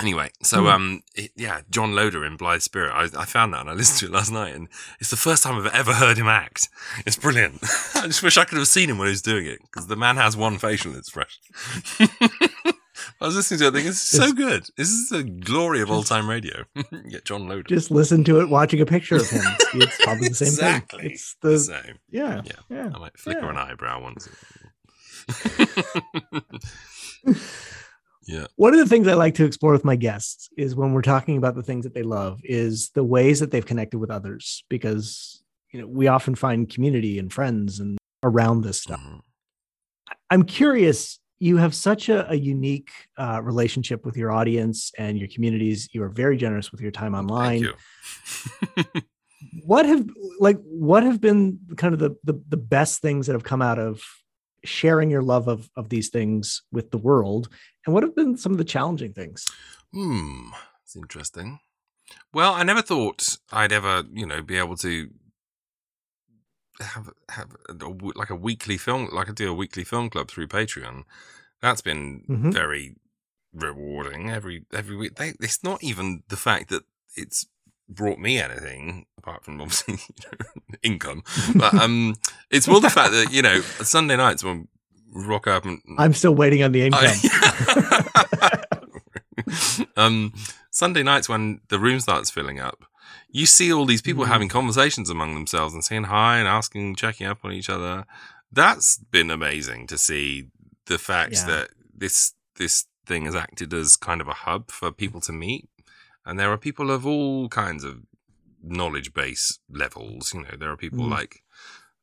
Anyway, 0.00 0.30
so 0.42 0.62
Hmm. 0.62 0.66
um, 0.68 1.02
it- 1.14 1.32
yeah, 1.36 1.60
John 1.68 1.94
Loder 1.94 2.24
in 2.24 2.36
Blithe 2.36 2.62
Spirit. 2.62 2.92
I, 2.92 3.20
I 3.20 3.24
found 3.26 3.52
that 3.52 3.60
and 3.60 3.70
I 3.70 3.72
listened 3.80 3.98
to 4.00 4.06
it 4.06 4.12
last 4.16 4.30
night, 4.30 4.54
and 4.54 4.68
it's 4.98 5.10
the 5.10 5.16
first 5.16 5.42
time 5.42 5.56
I've 5.56 5.74
ever 5.74 5.92
heard 5.94 6.16
him 6.16 6.28
act. 6.28 6.68
It's 7.04 7.16
brilliant. 7.16 7.58
I 7.96 8.06
just 8.06 8.22
wish 8.22 8.38
I 8.38 8.44
could 8.44 8.58
have 8.58 8.68
seen 8.68 8.88
him 8.88 8.98
when 8.98 9.08
he 9.08 9.12
was 9.12 9.20
doing 9.22 9.46
it 9.46 9.60
because 9.62 9.88
the 9.88 9.96
man 9.96 10.16
has 10.16 10.36
one 10.36 10.58
facial 10.58 10.96
expression. 10.96 11.42
I 13.22 13.26
was 13.26 13.36
listening 13.36 13.60
to 13.60 13.66
it, 13.66 13.70
thinking, 13.72 13.90
"This 13.90 14.12
is 14.12 14.18
so 14.20 14.32
good. 14.32 14.66
This 14.76 14.88
is 14.88 15.10
the 15.10 15.22
glory 15.22 15.82
of 15.82 15.90
old 15.90 16.06
time 16.06 16.28
radio." 16.28 16.64
Get 17.10 17.26
John 17.26 17.48
Loder. 17.48 17.62
Just 17.64 17.90
listen 17.90 18.24
to 18.24 18.40
it, 18.40 18.48
watching 18.48 18.80
a 18.80 18.86
picture 18.86 19.16
of 19.16 19.28
him. 19.28 19.42
It's 19.74 20.02
probably 20.02 20.28
the 20.28 20.34
same 20.34 20.48
exactly. 20.48 21.02
thing. 21.02 21.10
It's 21.12 21.36
the 21.42 21.58
same. 21.58 21.98
yeah, 22.10 22.40
Yeah. 22.44 22.52
yeah. 22.70 22.90
I 22.94 22.98
might 22.98 23.18
flicker 23.18 23.40
Yeah. 23.42 23.50
an 23.50 23.56
eyebrow 23.58 24.02
once. 24.02 24.28
yeah. 28.26 28.46
One 28.56 28.72
of 28.74 28.80
the 28.80 28.86
things 28.86 29.08
I 29.08 29.14
like 29.14 29.34
to 29.34 29.44
explore 29.44 29.72
with 29.72 29.84
my 29.84 29.96
guests 29.96 30.48
is 30.56 30.74
when 30.74 30.92
we're 30.92 31.02
talking 31.02 31.36
about 31.36 31.54
the 31.54 31.62
things 31.62 31.84
that 31.84 31.94
they 31.94 32.02
love, 32.02 32.40
is 32.44 32.90
the 32.94 33.04
ways 33.04 33.40
that 33.40 33.50
they've 33.50 33.66
connected 33.66 33.98
with 33.98 34.10
others. 34.10 34.64
Because 34.68 35.42
you 35.72 35.80
know, 35.80 35.86
we 35.86 36.08
often 36.08 36.34
find 36.34 36.68
community 36.68 37.18
and 37.18 37.32
friends 37.32 37.80
and 37.80 37.98
around 38.22 38.62
this 38.62 38.80
stuff. 38.80 39.00
Mhm. 39.00 39.20
I'm 40.30 40.42
curious. 40.44 41.18
You 41.40 41.56
have 41.56 41.74
such 41.74 42.08
a, 42.08 42.30
a 42.30 42.34
unique 42.34 42.90
uh, 43.18 43.40
relationship 43.42 44.04
with 44.04 44.16
your 44.16 44.30
audience 44.30 44.92
and 44.96 45.18
your 45.18 45.28
communities. 45.28 45.88
You 45.92 46.02
are 46.04 46.08
very 46.08 46.36
generous 46.36 46.70
with 46.70 46.80
your 46.80 46.92
time 46.92 47.14
online. 47.14 47.64
Thank 47.64 48.86
you. 48.94 49.02
What 49.64 49.86
have 49.86 50.06
like 50.38 50.58
what 50.62 51.02
have 51.02 51.18
been 51.18 51.58
kind 51.76 51.94
of 51.94 52.00
the, 52.00 52.10
the 52.24 52.40
the 52.48 52.58
best 52.58 53.00
things 53.00 53.26
that 53.26 53.32
have 53.32 53.42
come 53.42 53.62
out 53.62 53.78
of 53.78 54.02
sharing 54.64 55.10
your 55.10 55.22
love 55.22 55.48
of 55.48 55.70
of 55.76 55.88
these 55.88 56.10
things 56.10 56.62
with 56.70 56.90
the 56.90 56.98
world, 56.98 57.48
and 57.86 57.94
what 57.94 58.02
have 58.02 58.14
been 58.14 58.36
some 58.36 58.52
of 58.52 58.58
the 58.58 58.64
challenging 58.64 59.14
things? 59.14 59.46
Hmm, 59.94 60.50
it's 60.84 60.94
interesting. 60.94 61.58
Well, 62.34 62.52
I 62.52 62.64
never 62.64 62.82
thought 62.82 63.38
I'd 63.50 63.72
ever, 63.72 64.04
you 64.12 64.26
know, 64.26 64.42
be 64.42 64.58
able 64.58 64.76
to 64.78 65.08
have 66.80 67.10
have 67.30 67.56
a, 67.68 67.74
like 68.14 68.30
a 68.30 68.34
weekly 68.36 68.76
film, 68.78 69.08
like 69.12 69.28
I 69.28 69.32
do 69.32 69.50
a 69.50 69.54
weekly 69.54 69.84
film 69.84 70.10
club 70.10 70.30
through 70.30 70.48
Patreon. 70.48 71.04
That's 71.60 71.80
been 71.82 72.24
Mhm. 72.28 72.52
very 72.52 72.96
rewarding 73.52 74.30
every 74.30 74.64
every 74.72 74.96
week. 74.96 75.16
They, 75.16 75.34
it's 75.40 75.62
not 75.64 75.82
even 75.82 76.22
the 76.28 76.36
fact 76.36 76.70
that 76.70 76.82
it's 77.16 77.46
brought 77.88 78.18
me 78.18 78.38
anything 78.40 79.06
apart 79.18 79.44
from 79.44 79.60
obviously 79.62 79.94
you 79.94 80.28
know, 80.32 80.46
income, 80.82 81.22
but 81.56 81.74
um, 81.74 82.14
it's 82.50 82.68
more 82.68 82.80
the 82.80 82.88
fact 82.98 83.12
that 83.12 83.32
you 83.32 83.42
know 83.42 83.60
Sunday 83.82 84.16
nights 84.16 84.42
when 84.44 84.68
rock 85.12 85.46
up 85.48 85.64
and 85.64 85.80
I'm 85.98 86.14
still 86.14 86.34
waiting 86.34 86.62
on 86.62 86.72
the 86.72 86.82
income. 86.86 87.02
I- 88.14 88.60
um, 89.96 90.32
Sunday 90.70 91.02
nights 91.02 91.28
when 91.28 91.60
the 91.68 91.78
room 91.78 92.00
starts 92.00 92.30
filling 92.30 92.60
up, 92.60 92.84
you 93.32 93.46
see 93.46 93.72
all 93.72 93.86
these 93.86 94.02
people 94.02 94.24
Mhm. 94.24 94.28
having 94.28 94.48
conversations 94.48 95.08
among 95.10 95.34
themselves 95.34 95.72
and 95.74 95.84
saying 95.84 96.04
hi 96.04 96.38
and 96.38 96.48
asking, 96.48 96.96
checking 96.96 97.26
up 97.26 97.44
on 97.44 97.52
each 97.52 97.70
other. 97.70 98.04
That's 98.52 98.98
been 98.98 99.30
amazing 99.30 99.86
to 99.88 99.98
see 99.98 100.48
the 100.86 100.98
fact 100.98 101.34
Yeah. 101.34 101.46
that 101.46 101.70
this 101.94 102.34
this 102.56 102.86
thing 103.06 103.24
has 103.24 103.34
acted 103.34 103.72
as 103.72 103.96
kind 103.96 104.20
of 104.20 104.28
a 104.28 104.34
hub 104.34 104.70
for 104.70 104.92
people 104.92 105.20
to 105.22 105.32
meet, 105.32 105.68
and 106.26 106.38
there 106.38 106.50
are 106.52 106.58
people 106.58 106.90
of 106.90 107.06
all 107.06 107.48
kinds 107.48 107.84
of 107.84 108.02
knowledge 108.62 109.14
base 109.14 109.58
levels. 109.70 110.34
You 110.34 110.42
know, 110.42 110.56
there 110.58 110.70
are 110.70 110.76
people 110.76 111.06
Mhm. 111.06 111.10
like 111.10 111.42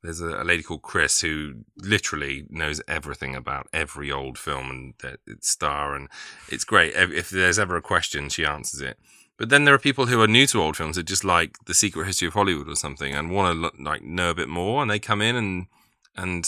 there's 0.03 0.21
a, 0.21 0.41
a 0.41 0.45
lady 0.45 0.63
called 0.63 0.81
Chris 0.83 1.21
who 1.21 1.63
literally 1.75 2.45
knows 2.49 2.81
everything 2.87 3.35
about 3.35 3.67
every 3.73 4.11
old 4.11 4.37
film 4.39 4.69
and 4.69 4.93
that 4.99 5.19
its 5.27 5.49
star, 5.49 5.95
and 5.95 6.07
it's 6.49 6.63
great. 6.63 6.93
If, 6.95 7.11
if 7.11 7.29
there's 7.29 7.59
ever 7.59 7.75
a 7.75 7.81
question, 7.81 8.29
she 8.29 8.45
answers 8.45 8.79
it. 8.81 8.97
But 9.37 9.49
then 9.49 9.65
there 9.65 9.73
are 9.73 9.79
people 9.79 10.07
who 10.07 10.19
are 10.21 10.27
new 10.27 10.47
to 10.47 10.61
old 10.61 10.75
films 10.77 10.95
that 10.95 11.03
just 11.03 11.23
like 11.23 11.57
the 11.65 11.73
Secret 11.73 12.05
History 12.07 12.27
of 12.27 12.33
Hollywood 12.33 12.67
or 12.67 12.75
something 12.75 13.13
and 13.13 13.31
want 13.31 13.61
to 13.75 13.83
like 13.83 14.01
know 14.03 14.31
a 14.31 14.35
bit 14.35 14.49
more, 14.49 14.81
and 14.81 14.89
they 14.89 14.99
come 14.99 15.21
in 15.21 15.35
and 15.35 15.67
and 16.15 16.47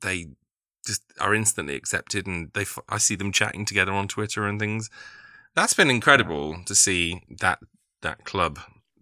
they 0.00 0.28
just 0.86 1.02
are 1.20 1.34
instantly 1.34 1.74
accepted, 1.76 2.26
and 2.26 2.50
they 2.54 2.64
I 2.88 2.98
see 2.98 3.14
them 3.16 3.32
chatting 3.32 3.64
together 3.64 3.92
on 3.92 4.08
Twitter 4.08 4.46
and 4.46 4.58
things. 4.58 4.88
That's 5.54 5.74
been 5.74 5.90
incredible 5.90 6.56
to 6.66 6.74
see 6.74 7.22
that 7.40 7.58
that 8.02 8.24
club 8.24 8.58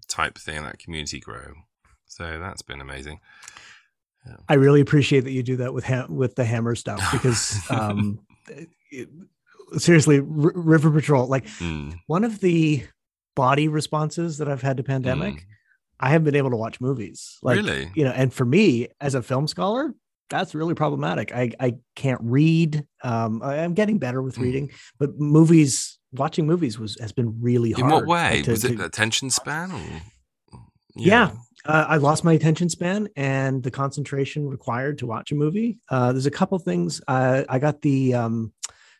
type 0.09 0.37
thing, 0.37 0.63
that 0.65 0.79
community 0.79 1.21
grow. 1.21 1.55
So 2.07 2.39
that's 2.39 2.63
been 2.63 2.81
amazing. 2.81 3.21
I 4.49 4.55
really 4.55 4.81
appreciate 4.81 5.21
that 5.25 5.33
you 5.33 5.43
do 5.43 5.57
that 5.57 5.75
with 5.75 5.85
ha- 5.85 6.07
with 6.09 6.35
the 6.37 6.45
hammer 6.45 6.75
stuff 6.75 7.01
because 7.13 7.59
um, 7.71 8.21
it- 8.91 9.09
seriously, 9.79 10.19
R- 10.19 10.25
River 10.27 10.91
Patrol, 10.91 11.27
like 11.27 11.47
Mm. 11.59 11.99
one 12.07 12.23
of 12.25 12.41
the 12.41 12.85
body 13.35 13.69
responses 13.69 14.39
that 14.39 14.49
I've 14.49 14.63
had 14.63 14.77
to 14.79 14.83
pandemic, 14.83 15.35
Mm. 15.35 15.43
I 16.01 16.09
haven't 16.11 16.25
been 16.25 16.37
able 16.37 16.51
to 16.51 16.57
watch 16.57 16.81
movies. 16.81 17.39
Like, 17.43 17.57
really? 17.57 17.91
you 17.95 18.05
know, 18.05 18.11
and 18.11 18.33
for 18.35 18.45
me 18.45 18.89
as 19.01 19.15
a 19.15 19.23
film 19.23 19.47
scholar, 19.47 19.95
that's 20.31 20.55
really 20.55 20.75
problematic. 20.75 21.33
I 21.33 21.53
I 21.61 21.75
can't 21.95 22.21
read. 22.23 22.85
Um, 23.05 23.41
I, 23.43 23.57
am 23.59 23.75
getting 23.75 23.99
better 23.99 24.21
with 24.23 24.37
Mm. 24.37 24.43
reading, 24.43 24.71
but 24.99 25.19
movies, 25.21 25.99
watching 26.13 26.47
movies 26.47 26.79
was 26.79 26.99
has 27.01 27.13
been 27.13 27.41
really 27.41 27.73
hard. 27.73 27.85
In 27.85 27.91
what 27.91 28.07
way? 28.07 28.37
like, 28.37 28.45
to- 28.45 28.51
Was 28.53 28.65
it 28.65 28.77
to- 28.79 28.85
attention 28.85 29.31
span? 29.31 29.71
Or? 29.73 30.03
Yeah. 30.97 31.33
uh, 31.65 31.85
I 31.89 31.97
lost 31.99 32.25
my 32.25 32.33
attention 32.33 32.69
span 32.69 33.09
and 33.17 33.63
the 33.63 33.71
concentration 33.71 34.49
required 34.49 34.99
to 34.99 35.07
watch 35.07 35.31
a 35.33 35.35
movie. 35.35 35.79
Uh, 35.89 36.13
there's 36.13 36.27
a 36.27 36.31
couple 36.31 36.59
things. 36.59 37.01
Uh, 37.07 37.45
I 37.49 37.59
got 37.61 37.81
the 37.83 38.15
um, 38.15 38.53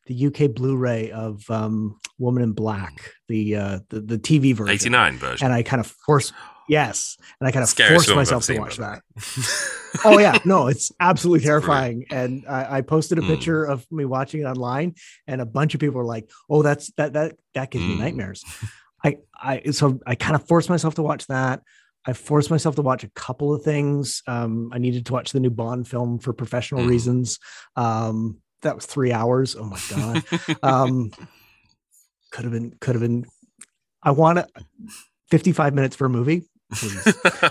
the 0.07 0.27
UK 0.27 0.55
Blu-ray 0.55 1.11
of 1.13 1.49
um, 1.51 1.99
Woman 2.19 2.43
in 2.43 2.53
Black, 2.53 3.13
the 3.29 3.57
uh, 3.57 3.79
the, 3.91 4.01
the 4.01 4.19
TV 4.19 4.55
version, 4.55 4.73
89 4.75 5.17
version. 5.19 5.45
and 5.47 5.55
I 5.55 5.63
kind 5.63 5.81
of 5.81 5.87
forced. 6.07 6.33
Yes, 6.69 7.17
and 7.41 7.49
I 7.49 7.51
kind 7.53 7.63
of 7.65 7.69
Scariest 7.69 8.07
forced 8.07 8.17
myself 8.17 8.47
to 8.47 8.59
watch 8.59 8.77
that. 8.79 9.03
oh 10.05 10.19
yeah, 10.19 10.39
no, 10.45 10.69
it's 10.69 10.91
absolutely 11.01 11.39
It's 11.39 11.47
brilliant. 11.47 11.65
terrifying. 11.67 12.07
And 12.11 12.45
I, 12.49 12.79
I 12.79 12.81
posted 12.83 13.19
a 13.19 13.23
Mm. 13.23 13.27
picture 13.27 13.65
of 13.65 13.87
me 13.91 14.05
watching 14.05 14.41
it 14.43 14.45
online, 14.45 14.95
and 15.27 15.41
a 15.41 15.47
bunch 15.47 15.75
of 15.75 15.81
people 15.81 15.97
were 15.99 16.05
like, 16.05 16.31
"Oh, 16.49 16.63
that's 16.63 16.91
that 16.93 17.13
that 17.15 17.37
that 17.55 17.71
gives 17.71 17.85
me 17.85 17.95
Mm. 17.95 17.99
nightmares." 17.99 18.45
I 19.05 19.17
I 19.37 19.71
so 19.73 20.01
I 20.07 20.15
kind 20.15 20.35
of 20.37 20.47
forced 20.47 20.71
myself 20.71 20.95
to 20.97 21.03
watch 21.03 21.27
that. 21.27 21.63
I 22.07 22.13
forced 22.15 22.51
myself 22.51 22.75
to 22.77 22.83
watch 22.83 23.05
a 23.05 23.11
couple 23.11 23.55
of 23.55 23.63
things. 23.63 24.23
Um, 24.27 24.71
I 24.73 24.79
needed 24.79 25.07
to 25.07 25.13
watch 25.13 25.33
the 25.33 25.41
new 25.41 25.51
Bond 25.51 25.87
film 25.87 26.19
for 26.21 26.33
professional 26.33 26.83
Mm. 26.85 26.89
reasons. 26.89 27.39
Um, 27.77 28.39
that 28.63 28.75
was 28.75 28.87
three 28.87 29.13
hours. 29.13 29.55
Oh 29.57 29.65
my 29.65 29.79
god. 29.89 30.25
um, 30.63 31.11
could 32.31 32.45
have 32.45 32.53
been 32.53 32.75
could 32.81 32.95
have 32.95 33.03
been. 33.03 33.27
I 34.03 34.11
want 34.13 34.39
to. 34.39 34.47
55 35.31 35.73
minutes 35.75 35.97
for 35.97 36.05
a 36.05 36.11
movie 36.11 36.43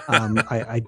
um 0.07 0.37
I, 0.51 0.61
I 0.61 0.81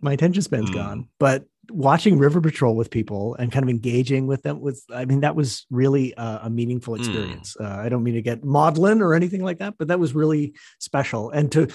my 0.00 0.12
attention 0.14 0.40
span's 0.42 0.70
Mm. 0.70 0.74
gone 0.74 1.08
but 1.18 1.44
watching 1.70 2.18
river 2.18 2.40
patrol 2.40 2.74
with 2.74 2.90
people 2.90 3.34
and 3.34 3.52
kind 3.52 3.62
of 3.62 3.68
engaging 3.68 4.26
with 4.26 4.42
them 4.42 4.60
was 4.62 4.84
i 4.94 5.04
mean 5.04 5.20
that 5.20 5.36
was 5.36 5.66
really 5.70 6.14
a, 6.16 6.40
a 6.44 6.50
meaningful 6.50 6.94
Mm. 6.94 6.98
experience 6.98 7.56
uh, 7.60 7.64
i 7.84 7.90
don't 7.90 8.02
mean 8.04 8.14
to 8.14 8.22
get 8.22 8.42
maudlin 8.42 9.02
or 9.02 9.12
anything 9.12 9.42
like 9.42 9.58
that 9.58 9.74
but 9.78 9.88
that 9.88 10.00
was 10.00 10.14
really 10.14 10.54
special 10.78 11.28
and 11.30 11.52
to 11.52 11.68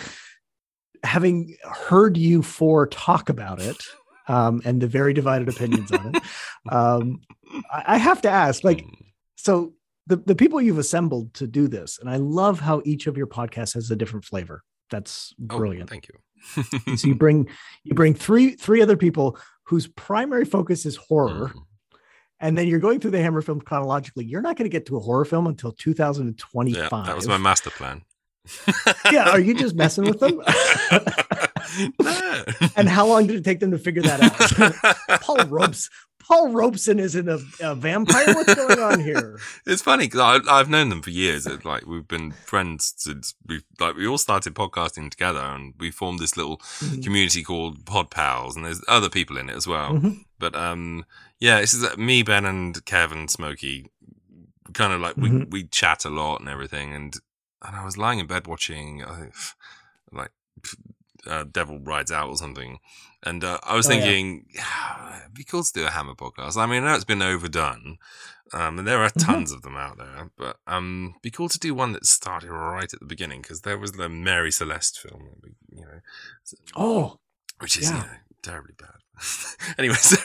having 1.04 1.56
heard 1.64 2.18
you 2.18 2.42
four 2.42 2.88
talk 2.88 3.30
about 3.30 3.62
it 3.62 3.84
um, 4.28 4.62
and 4.66 4.82
the 4.82 4.88
very 4.88 5.14
divided 5.14 5.48
opinions 5.50 5.92
on 5.92 6.16
it 6.16 6.24
um, 6.72 7.22
I, 7.72 7.84
I 7.96 7.98
have 7.98 8.22
to 8.22 8.30
ask 8.30 8.64
like 8.64 8.80
Mm. 8.86 8.92
so 9.36 9.74
the, 10.08 10.18
the 10.18 10.36
people 10.36 10.62
you've 10.62 10.78
assembled 10.78 11.34
to 11.36 11.48
do 11.48 11.68
this 11.68 11.98
and 12.00 12.10
i 12.10 12.18
love 12.18 12.60
how 12.60 12.82
each 12.86 13.08
of 13.08 13.18
your 13.18 13.28
podcasts 13.28 13.74
has 13.74 13.90
a 13.92 13.96
different 13.96 14.26
flavor 14.26 14.64
that's 14.92 15.34
Oh, 15.50 15.58
brilliant 15.58 15.90
thank 15.90 16.08
you. 16.10 16.96
So 16.98 17.08
you 17.08 17.16
bring 17.16 17.48
you 17.84 17.94
bring 17.96 18.14
three 18.14 18.52
three 18.56 18.82
other 18.84 18.98
people 18.98 19.38
whose 19.64 19.88
primary 19.88 20.46
focus 20.46 20.86
is 20.86 20.96
horror 20.96 21.50
Mm. 21.56 21.62
and 22.40 22.58
then 22.58 22.68
you're 22.68 22.80
going 22.80 23.00
through 23.00 23.12
the 23.12 23.22
hammer 23.22 23.42
film 23.42 23.62
chronologically 23.62 24.26
you're 24.26 24.42
not 24.44 24.56
going 24.58 24.70
to 24.70 24.76
get 24.78 24.86
to 24.88 24.98
a 24.98 25.00
horror 25.00 25.26
film 25.26 25.48
until 25.48 25.72
2025 25.72 26.92
Yeah, 26.92 27.04
that 27.06 27.16
was 27.16 27.28
my 27.28 27.38
master 27.38 27.72
plan. 27.72 28.04
yeah 29.12 29.30
are 29.32 29.40
you 29.40 29.56
just 29.56 29.74
messing 29.76 30.04
with 30.06 30.20
them 30.20 30.40
no. 32.02 32.44
and 32.76 32.88
how 32.90 33.06
long 33.08 33.28
did 33.28 33.36
it 33.38 33.44
take 33.44 33.60
them 33.60 33.72
to 33.72 33.78
figure 33.78 34.02
that 34.04 34.22
out 34.22 35.22
paul 35.22 35.44
ropes 35.48 35.90
paul 36.20 36.50
robeson 36.50 36.98
isn't 37.00 37.30
a, 37.30 37.40
a 37.62 37.76
vampire 37.76 38.34
what's 38.34 38.54
going 38.56 38.80
on 38.80 39.00
here 39.00 39.38
It's 39.66 39.82
funny 39.82 40.08
because 40.08 40.44
I've 40.50 40.70
known 40.70 40.90
them 40.90 41.02
for 41.04 41.12
years. 41.12 41.46
It's 41.46 41.66
like 41.66 41.86
we've 41.86 42.08
been 42.08 42.32
friends 42.32 42.94
since 42.98 43.36
we 43.48 43.62
like 43.80 43.96
we 43.96 44.08
all 44.08 44.18
started 44.18 44.56
podcasting 44.56 45.12
together, 45.12 45.40
and 45.40 45.74
we 45.80 45.92
formed 45.92 46.20
this 46.20 46.36
little 46.38 46.58
Mhm. 46.80 47.04
community 47.04 47.44
called 47.44 47.86
Pod 47.86 48.10
Pals, 48.10 48.56
and 48.56 48.66
there's 48.66 48.82
other 48.88 49.10
people 49.10 49.38
in 49.38 49.50
it 49.50 49.56
as 49.56 49.68
well. 49.68 49.94
Mhm. 49.94 50.26
But 50.40 50.56
um, 50.56 51.06
yeah, 51.40 51.62
this 51.62 51.74
is 51.76 51.84
uh, 51.84 51.96
me, 51.98 52.24
Ben, 52.24 52.46
and 52.46 52.84
Kevin, 52.86 53.28
Smokey. 53.28 53.86
Kind 54.74 54.94
of 54.94 55.02
like 55.02 55.18
we 55.18 55.30
Mhm. 55.30 55.52
we 55.52 55.64
chat 55.66 56.06
a 56.06 56.10
lot 56.10 56.40
and 56.40 56.50
everything, 56.50 56.94
and 56.94 57.16
and 57.64 57.76
I 57.76 57.86
was 57.86 57.98
lying 57.98 58.18
in 58.20 58.26
bed 58.28 58.48
watching 58.48 59.04
uh, 59.04 59.28
like 60.12 60.32
uh, 61.28 61.46
Devil 61.52 61.80
Rides 61.80 62.12
Out 62.12 62.30
or 62.30 62.38
something. 62.38 62.80
And 63.24 63.44
uh, 63.44 63.60
I 63.64 63.76
was 63.76 63.88
Oh, 63.88 63.90
thinking, 63.90 64.46
yeah, 64.54 65.22
it'd 65.22 65.34
be 65.34 65.44
cool 65.44 65.64
to 65.64 65.74
do 65.74 65.86
a 65.86 65.90
Hammer 65.90 66.14
podcast. 66.16 66.58
I 66.58 66.66
mean, 66.66 66.84
I 66.84 66.88
know 66.88 66.96
it's 66.96 67.04
been 67.04 67.22
overdone, 67.24 67.98
um, 68.54 68.78
and 68.80 68.88
there 68.88 69.02
are 69.04 69.10
Mhm. 69.10 69.26
tons 69.26 69.52
of 69.52 69.64
them 69.64 69.76
out 69.76 69.98
there, 69.98 70.30
but 70.38 70.60
um, 70.68 71.16
be 71.24 71.32
cool 71.32 71.50
to 71.50 71.58
do 71.60 71.74
one 71.74 71.94
that 71.94 72.06
started 72.06 72.52
right 72.52 72.94
at 72.94 73.00
the 73.00 73.06
beginning 73.06 73.42
because 73.42 73.62
there 73.62 73.80
was 73.80 73.94
the 73.94 74.10
Mary 74.10 74.52
Celeste 74.52 75.00
film, 75.00 75.24
you 75.72 75.82
know, 75.86 76.02
Oh, 76.76 77.20
which 77.60 77.78
is 77.78 77.84
Yeah. 77.90 77.96
you 77.96 78.04
know, 78.04 78.10
terribly 78.44 78.74
bad. 78.78 78.98
anyway, 79.78 79.96
so 79.96 80.18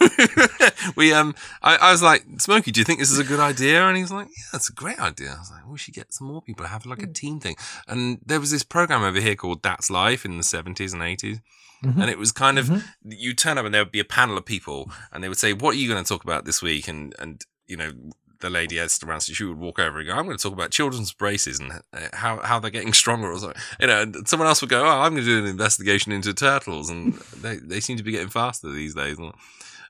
we 0.97 1.13
um, 1.13 1.35
I, 1.63 1.77
I 1.77 1.93
was 1.93 2.03
like, 2.03 2.25
Smokey, 2.39 2.71
do 2.73 2.81
you 2.81 2.85
think 2.85 2.99
this 2.99 3.11
is 3.11 3.19
a 3.19 3.25
good 3.25 3.41
idea? 3.41 3.87
And 3.87 3.97
he's 3.97 4.11
like, 4.11 4.29
Yeah, 4.29 4.45
that's 4.53 4.69
a 4.69 4.73
great 4.73 4.99
idea. 4.99 5.35
I 5.37 5.39
was 5.39 5.51
like, 5.51 5.67
We 5.69 5.79
should 5.79 5.95
get 5.95 6.13
some 6.13 6.27
more 6.29 6.43
people 6.43 6.67
have 6.67 6.87
like 6.87 7.03
a 7.03 7.07
team 7.07 7.41
thing. 7.41 7.57
And 7.89 8.19
there 8.25 8.41
was 8.41 8.51
this 8.51 8.63
program 8.63 9.03
over 9.03 9.21
here 9.21 9.35
called 9.37 9.63
That's 9.63 9.91
Life 9.91 10.25
in 10.25 10.37
the 10.37 10.43
seventies 10.45 10.93
and 10.93 11.03
80s 11.03 11.41
Mhm. 11.83 11.99
and 12.03 12.11
it 12.11 12.19
was 12.19 12.31
kind 12.31 12.59
of 12.59 12.67
Mhm. 12.67 12.83
you 13.05 13.33
turn 13.33 13.57
up 13.57 13.65
and 13.65 13.73
there 13.75 13.83
would 13.83 13.91
be 13.93 14.01
a 14.01 14.05
panel 14.05 14.37
of 14.37 14.45
people 14.45 14.91
and 15.13 15.25
they 15.25 15.31
would 15.31 15.39
say, 15.39 15.55
"What 15.55 15.71
are 15.75 15.79
you 15.79 15.89
going 15.89 16.05
to 16.05 16.07
talk 16.07 16.23
about 16.25 16.45
this 16.45 16.61
week?" 16.61 16.89
And 16.89 17.15
and 17.19 17.43
you 17.67 17.77
know. 17.79 17.93
The 18.41 18.51
lady 18.51 18.79
Esther 18.79 19.07
Rantzen, 19.07 19.35
she 19.35 19.45
would 19.45 19.59
walk 19.59 19.79
over 19.79 19.99
and 19.99 20.09
go, 20.09 20.15
"I'm 20.15 20.25
going 20.25 20.37
to 20.37 20.43
talk 20.43 20.53
about 20.53 20.71
children's 20.71 21.13
braces 21.13 21.59
and 21.59 21.73
uh, 21.73 22.09
how 22.13 22.39
how 22.41 22.59
they're 22.59 22.71
getting 22.71 22.93
stronger." 22.93 23.31
Or 23.31 23.39
something. 23.39 23.61
You 23.81 23.87
know, 23.87 24.03
and 24.03 24.29
someone 24.29 24.49
else 24.49 24.61
would 24.61 24.71
go, 24.71 24.85
"Oh, 24.85 25.01
I'm 25.01 25.13
going 25.13 25.25
to 25.25 25.31
do 25.31 25.39
an 25.39 25.51
investigation 25.51 26.13
into 26.13 26.35
turtles, 26.35 26.91
and 26.91 27.15
they 27.43 27.57
they 27.57 27.81
seem 27.81 27.97
to 27.97 28.03
be 28.03 28.13
getting 28.13 28.29
faster 28.29 28.71
these 28.71 28.95
days." 28.95 29.19
And 29.19 29.33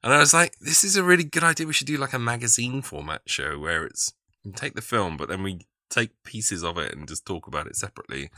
I 0.02 0.18
was 0.18 0.34
like, 0.34 0.54
"This 0.60 0.84
is 0.84 0.96
a 0.96 1.04
really 1.04 1.24
good 1.24 1.44
idea. 1.44 1.66
We 1.66 1.72
should 1.72 1.86
do 1.86 1.96
like 1.96 2.12
a 2.12 2.18
magazine 2.18 2.82
format 2.82 3.22
show 3.26 3.58
where 3.58 3.84
it's 3.84 4.12
take 4.54 4.74
the 4.74 4.82
film, 4.82 5.16
but 5.16 5.28
then 5.28 5.42
we 5.42 5.60
take 5.90 6.10
pieces 6.24 6.62
of 6.62 6.78
it 6.78 6.94
and 6.94 7.08
just 7.08 7.26
talk 7.26 7.46
about 7.46 7.66
it 7.66 7.76
separately." 7.76 8.30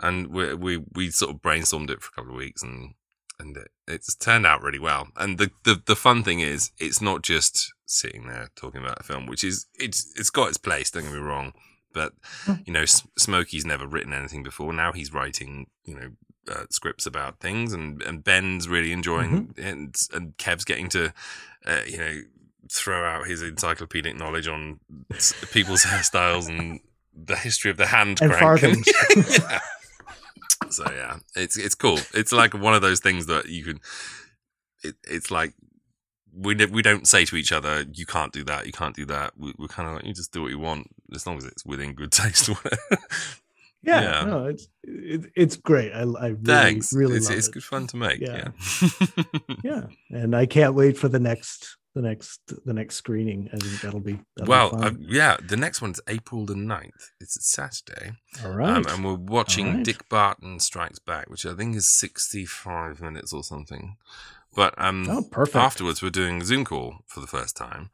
And 0.00 0.28
we 0.28 0.54
we 0.54 0.84
we 0.94 1.10
sort 1.10 1.34
of 1.34 1.42
brainstormed 1.42 1.90
it 1.90 2.02
for 2.02 2.10
a 2.10 2.14
couple 2.16 2.32
of 2.32 2.38
weeks 2.38 2.62
and 2.62 2.94
and 3.40 3.56
it, 3.56 3.70
it's 3.88 4.14
turned 4.14 4.46
out 4.46 4.62
really 4.62 4.78
well. 4.78 5.08
And 5.16 5.38
the, 5.38 5.50
the 5.64 5.82
the 5.84 5.96
fun 5.96 6.22
thing 6.22 6.40
is, 6.40 6.70
it's 6.78 7.00
not 7.00 7.22
just 7.22 7.72
sitting 7.90 8.26
there 8.26 8.48
talking 8.56 8.82
about 8.82 9.00
a 9.00 9.02
film, 9.02 9.26
which 9.26 9.44
is 9.44 9.66
it's 9.78 10.12
it's 10.16 10.30
got 10.30 10.48
its 10.48 10.58
place. 10.58 10.90
Don't 10.90 11.04
get 11.04 11.12
me 11.12 11.18
wrong, 11.18 11.52
but 11.92 12.12
you 12.64 12.72
know, 12.72 12.82
S- 12.82 13.06
Smokey's 13.18 13.64
never 13.64 13.86
written 13.86 14.12
anything 14.12 14.42
before. 14.42 14.72
Now 14.72 14.92
he's 14.92 15.12
writing, 15.12 15.66
you 15.84 15.94
know. 15.94 16.10
Uh, 16.50 16.64
scripts 16.70 17.04
about 17.04 17.38
things 17.38 17.72
and, 17.74 18.02
and 18.02 18.24
Ben's 18.24 18.66
really 18.66 18.92
enjoying 18.92 19.52
it 19.56 19.62
and, 19.62 19.94
and 20.12 20.36
Kev's 20.38 20.64
getting 20.64 20.88
to 20.88 21.12
uh, 21.66 21.82
you 21.86 21.98
know 21.98 22.22
throw 22.72 23.04
out 23.04 23.26
his 23.26 23.42
encyclopedic 23.42 24.16
knowledge 24.16 24.48
on 24.48 24.80
people's 25.52 25.84
hairstyles 25.84 26.48
and 26.48 26.80
the 27.14 27.36
history 27.36 27.70
of 27.70 27.76
the 27.76 27.86
hand 27.86 28.20
And 28.22 28.32
crank. 28.32 28.62
yeah. 29.16 29.60
So 30.70 30.90
yeah, 30.90 31.18
it's 31.36 31.56
it's 31.56 31.74
cool. 31.74 31.98
It's 32.14 32.32
like 32.32 32.54
one 32.54 32.74
of 32.74 32.82
those 32.82 33.00
things 33.00 33.26
that 33.26 33.48
you 33.48 33.62
can. 33.62 33.80
It, 34.82 34.96
it's 35.06 35.30
like 35.30 35.52
we 36.34 36.54
we 36.66 36.82
don't 36.82 37.06
say 37.08 37.24
to 37.24 37.36
each 37.36 37.52
other, 37.52 37.84
"You 37.92 38.06
can't 38.06 38.32
do 38.32 38.44
that. 38.44 38.66
You 38.66 38.72
can't 38.72 38.94
do 38.96 39.04
that." 39.06 39.32
We, 39.36 39.52
we're 39.58 39.68
kind 39.68 39.88
of 39.88 39.94
like, 39.96 40.04
"You 40.06 40.14
just 40.14 40.32
do 40.32 40.42
what 40.42 40.50
you 40.50 40.58
want, 40.58 40.88
as 41.14 41.26
long 41.26 41.38
as 41.38 41.44
it's 41.44 41.64
within 41.64 41.94
good 41.94 42.12
taste." 42.12 42.48
yeah, 43.82 44.00
Yeah. 44.02 44.24
no, 44.26 44.46
it's 44.46 44.68
it, 44.82 45.30
it's 45.34 45.56
great. 45.56 45.92
I, 45.92 46.00
I 46.02 46.26
really, 46.28 46.36
Thanks. 46.44 46.92
really 46.92 47.16
it's 47.16 47.30
it's 47.30 47.48
it. 47.48 47.52
good 47.54 47.64
fun 47.64 47.86
to 47.88 47.96
make. 47.96 48.20
Yeah. 48.20 48.48
Yeah. 48.82 49.22
Yeah, 49.62 49.82
and 50.10 50.34
I 50.34 50.46
can't 50.46 50.74
wait 50.74 50.96
for 50.96 51.08
the 51.08 51.18
next 51.18 51.76
the 51.94 52.00
next 52.02 52.40
the 52.64 52.72
next 52.72 52.96
screening. 52.96 53.50
I 53.52 53.56
think 53.58 53.80
that'll 53.82 54.00
be 54.00 54.18
that'll 54.36 54.46
be 54.46 54.48
well, 54.48 54.70
fun. 54.70 54.84
uh, 54.84 54.92
yeah. 55.00 55.36
The 55.46 55.56
next 55.56 55.82
one's 55.82 56.00
April 56.08 56.46
the 56.46 56.54
9th. 56.54 57.10
It's 57.20 57.36
a 57.36 57.42
Saturday. 57.42 58.12
all 58.44 58.52
right. 58.52 58.76
Um, 58.76 58.84
and 58.88 59.04
we're 59.04 59.14
watching 59.14 59.66
Alright. 59.68 59.84
Dick 59.84 60.08
Barton 60.08 60.60
Strikes 60.60 60.98
Back, 61.00 61.28
which 61.28 61.44
I 61.44 61.54
think 61.54 61.76
is 61.76 61.86
65 61.88 63.00
minutes 63.02 63.32
or 63.32 63.42
something. 63.42 63.96
But 64.54 64.74
um, 64.78 65.06
oh, 65.08 65.22
perfect. 65.30 65.56
afterwards, 65.56 66.02
we're 66.02 66.10
doing 66.10 66.42
a 66.42 66.44
Zoom 66.44 66.64
call 66.64 66.96
for 67.06 67.20
the 67.20 67.26
first 67.26 67.56
time, 67.56 67.90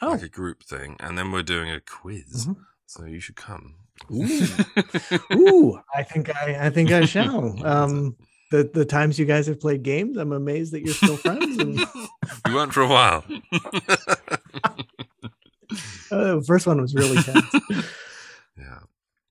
oh, 0.00 0.10
like 0.12 0.22
a 0.22 0.28
group 0.28 0.62
thing, 0.62 0.96
and 1.00 1.16
then 1.18 1.30
we're 1.30 1.42
doing 1.42 1.70
a 1.70 1.80
quiz. 1.80 2.46
Mhm. 2.46 2.56
So 2.86 3.04
you 3.04 3.20
should 3.20 3.36
come. 3.36 3.74
Ooh. 4.10 4.46
ooh, 5.34 5.80
I 5.94 6.02
think 6.02 6.34
I 6.34 6.66
I 6.66 6.70
think 6.70 6.90
I 6.90 7.04
shall. 7.04 7.54
Um, 7.64 8.16
the 8.50 8.68
the 8.72 8.84
times 8.84 9.18
you 9.18 9.26
guys 9.26 9.46
have 9.46 9.60
played 9.60 9.82
games, 9.82 10.16
I'm 10.16 10.32
amazed 10.32 10.72
that 10.72 10.80
you're 10.84 10.94
still 10.94 11.16
friends. 11.16 11.58
And 11.58 11.78
we 12.48 12.54
weren't 12.54 12.72
for 12.72 12.82
a 12.82 12.88
while. 12.88 13.24
uh, 16.10 16.34
the 16.36 16.44
first 16.46 16.66
one 16.66 16.80
was 16.80 16.94
really 16.94 17.22
tense. 17.22 17.54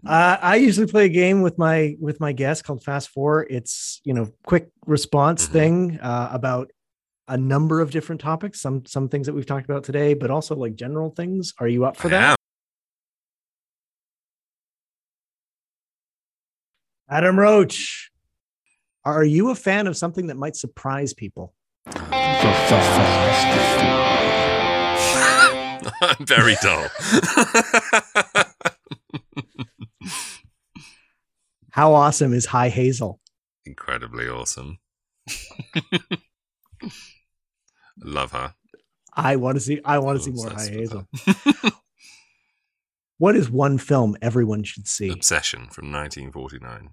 Uh, 0.05 0.37
I 0.41 0.55
usually 0.55 0.87
play 0.87 1.05
a 1.05 1.09
game 1.09 1.41
with 1.41 1.57
my 1.57 1.95
with 1.99 2.19
my 2.21 2.31
guests 2.31 2.61
called 2.61 2.83
Fast 2.83 3.09
Four. 3.09 3.45
It's 3.49 3.99
you 4.05 4.13
know 4.13 4.29
quick 4.45 4.69
response 4.85 5.47
Mhm. 5.47 5.51
thing 5.51 5.99
uh, 6.01 6.29
about 6.31 6.71
a 7.27 7.37
number 7.37 7.81
of 7.81 7.91
different 7.91 8.21
topics. 8.21 8.61
Some 8.61 8.85
some 8.85 9.09
things 9.09 9.27
that 9.27 9.33
we've 9.33 9.45
talked 9.45 9.65
about 9.65 9.83
today, 9.83 10.13
but 10.13 10.31
also 10.31 10.55
like 10.55 10.75
general 10.75 11.09
things. 11.09 11.53
Are 11.59 11.67
you 11.67 11.83
up 11.85 11.97
for 11.97 12.07
that? 12.09 12.31
am. 12.31 12.35
Adam 17.09 17.37
Roach, 17.39 18.09
are 19.03 19.23
you 19.25 19.49
a 19.49 19.55
fan 19.55 19.87
of 19.87 19.97
something 19.97 20.27
that 20.27 20.37
might 20.37 20.55
surprise 20.55 21.13
people? 21.13 21.53
I'm 26.01 26.15
very 26.25 26.55
dull. 26.61 26.87
How 31.71 31.93
awesome 31.93 32.33
is 32.33 32.47
High 32.47 32.69
Hazel? 32.69 33.19
Incredibly 33.65 34.27
awesome. 34.27 34.79
Love 38.03 38.31
her. 38.31 38.55
I 39.13 39.35
want 39.35 39.57
to 39.57 39.61
see. 39.61 39.79
I 39.85 39.99
want 39.99 40.19
to 40.19 40.23
see 40.23 40.31
more 40.31 40.49
High 40.49 40.69
Hazel. 40.69 41.07
What 43.19 43.35
is 43.35 43.49
one 43.49 43.77
film 43.77 44.15
everyone 44.21 44.63
should 44.63 44.87
see? 44.87 45.09
Obsession 45.09 45.67
from 45.71 45.91
1949, 45.91 46.91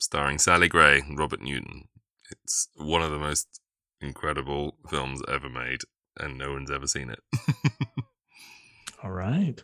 starring 0.00 0.38
Sally 0.38 0.66
Gray 0.66 0.98
and 0.98 1.16
Robert 1.16 1.40
Newton. 1.40 1.84
It's 2.32 2.66
one 2.74 3.00
of 3.00 3.12
the 3.12 3.18
most 3.18 3.60
incredible 4.00 4.76
films 4.90 5.22
ever 5.28 5.48
made, 5.48 5.82
and 6.18 6.36
no 6.36 6.50
one's 6.50 6.72
ever 6.72 6.88
seen 6.88 7.10
it. 7.10 7.20
All 9.04 9.12
right. 9.12 9.62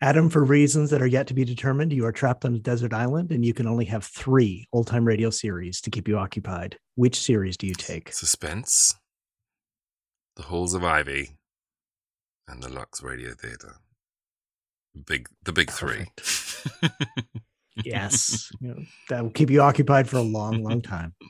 Adam, 0.00 0.30
for 0.30 0.44
reasons 0.44 0.90
that 0.90 1.02
are 1.02 1.06
yet 1.06 1.26
to 1.26 1.34
be 1.34 1.44
determined, 1.44 1.92
you 1.92 2.04
are 2.06 2.12
trapped 2.12 2.44
on 2.44 2.54
a 2.54 2.58
desert 2.58 2.92
island 2.92 3.32
and 3.32 3.44
you 3.44 3.52
can 3.52 3.66
only 3.66 3.84
have 3.84 4.04
three 4.04 4.68
old 4.72 4.86
time 4.86 5.04
radio 5.04 5.28
series 5.30 5.80
to 5.80 5.90
keep 5.90 6.06
you 6.06 6.16
occupied. 6.16 6.78
Which 6.94 7.20
series 7.20 7.56
do 7.56 7.66
you 7.66 7.74
take? 7.74 8.12
Suspense, 8.12 8.94
The 10.36 10.42
Halls 10.42 10.74
of 10.74 10.84
Ivy, 10.84 11.30
and 12.46 12.62
the 12.62 12.68
Lux 12.68 13.02
Radio 13.02 13.34
Theatre. 13.34 13.76
Big, 15.06 15.28
the 15.42 15.52
big 15.52 15.70
three. 15.70 16.06
Yes. 17.84 18.50
You 18.60 18.68
know, 18.68 18.82
that 19.08 19.22
will 19.22 19.30
keep 19.30 19.50
you 19.50 19.60
occupied 19.60 20.08
for 20.08 20.16
a 20.16 20.22
long, 20.22 20.62
long 20.62 20.82
time. 20.82 21.14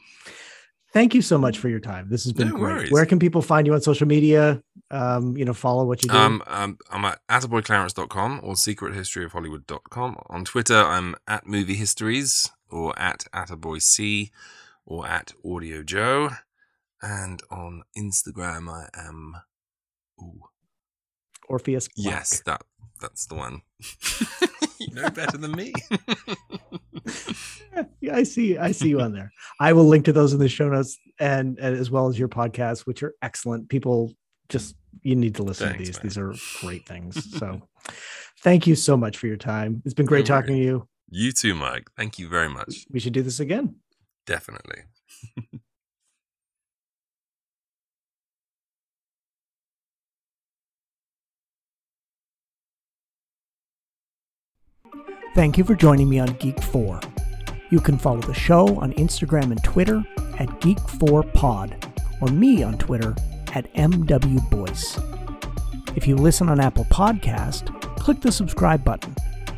Thank 0.92 1.14
you 1.14 1.20
so 1.22 1.37
much 1.38 1.59
for 1.59 1.68
your 1.68 1.81
time. 1.81 2.09
This 2.09 2.24
has 2.24 2.33
been 2.33 2.48
No 2.48 2.57
great. 2.57 2.74
worries. 2.77 2.90
Where 2.90 3.05
can 3.07 3.18
people 3.18 3.42
find 3.42 3.66
you 3.66 3.74
on 3.74 3.81
social 3.83 4.07
media? 4.07 4.62
Um, 4.90 5.37
you 5.37 5.44
know, 5.44 5.53
follow 5.53 5.85
what 5.85 6.03
you 6.03 6.09
do. 6.09 6.16
Um, 6.16 6.42
um, 6.46 6.79
I'm 6.90 7.05
at 7.05 7.20
attaboyclarence.com 7.29 8.40
or 8.42 8.55
secrethistoryofhollywood.com. 8.55 10.16
On 10.31 10.44
Twitter, 10.46 10.77
I'm 10.83 11.14
at 11.27 11.46
movie 11.46 11.74
histories 11.74 12.51
or 12.70 12.98
at 12.98 13.27
attaboyc 13.35 14.31
or 14.87 15.07
at 15.07 15.33
audio 15.44 15.83
joe. 15.83 16.31
And 17.03 17.42
on 17.51 17.83
Instagram, 17.96 18.68
I 18.70 18.88
am. 18.98 19.35
Ooh, 20.20 20.40
Orpheus. 21.48 21.88
Black. 21.96 22.12
yes, 22.14 22.42
that 22.46 22.62
that's 23.01 23.27
the 23.27 23.35
one. 23.37 23.61
you 24.81 24.92
know 24.94 25.09
better 25.11 25.37
than 25.38 25.53
me. 25.53 25.72
yeah, 28.01 28.17
I 28.17 28.23
see. 28.23 28.59
I 28.59 28.73
see 28.73 28.88
you 28.88 29.01
on 29.01 29.12
there. 29.12 29.31
I 29.61 29.73
will 29.73 29.85
link 29.87 30.05
to 30.07 30.12
those 30.12 30.33
in 30.33 30.38
the 30.38 30.49
show 30.49 30.69
notes 30.69 30.99
and, 31.19 31.59
and 31.59 31.77
as 31.77 31.91
well 31.91 32.09
as 32.09 32.19
your 32.19 32.29
podcast, 32.29 32.81
which 32.81 33.03
are 33.03 33.14
excellent. 33.23 33.69
People 33.69 34.12
just 34.49 34.77
you 35.03 35.14
need 35.14 35.35
to 35.37 35.43
listen 35.43 35.69
Thanks, 35.69 35.79
to 35.79 36.03
these. 36.03 36.19
man. 36.19 36.31
These 36.33 36.59
are 36.62 36.67
great 36.67 36.87
things. 36.87 37.38
So 37.38 37.69
thank 38.43 38.67
you 38.67 38.75
so 38.75 38.97
much 38.97 39.19
for 39.19 39.27
your 39.27 39.37
time. 39.37 39.83
It's 39.85 39.95
been 39.95 40.07
great 40.07 40.29
No 40.29 40.37
talking 40.37 40.57
to 40.57 40.62
you. 40.62 40.88
you 41.11 41.33
too, 41.33 41.55
Mike. 41.55 41.88
Thank 41.97 42.19
you 42.19 42.29
very 42.29 42.49
much. 42.49 42.87
We 42.91 43.01
should 43.01 43.12
do 43.12 43.23
this 43.23 43.41
again. 43.41 43.77
Definitely. 44.27 44.83
Thank 55.35 55.57
you 55.57 55.64
for 55.64 55.75
joining 55.75 56.09
me 56.09 56.19
on 56.19 56.29
Geek 56.35 56.61
4. 56.62 57.01
You 57.70 57.81
can 57.81 57.98
follow 57.98 58.20
the 58.20 58.35
show 58.35 58.78
on 58.78 58.92
Instagram 58.94 59.50
and 59.50 59.62
Twitter 59.62 60.02
at 60.38 60.48
Geek4Pod 60.61 62.22
or 62.22 62.28
me 62.28 62.62
on 62.62 62.78
Twitter 62.78 63.14
at 63.54 63.72
MWBoyce. 63.74 65.04
If 65.96 66.07
you 66.07 66.16
listen 66.16 66.48
on 66.48 66.61
Apple 66.61 66.87
Podcast, 66.87 67.78
click 67.96 68.20
the 68.20 68.33
subscribe 68.33 68.85
button 68.85 69.14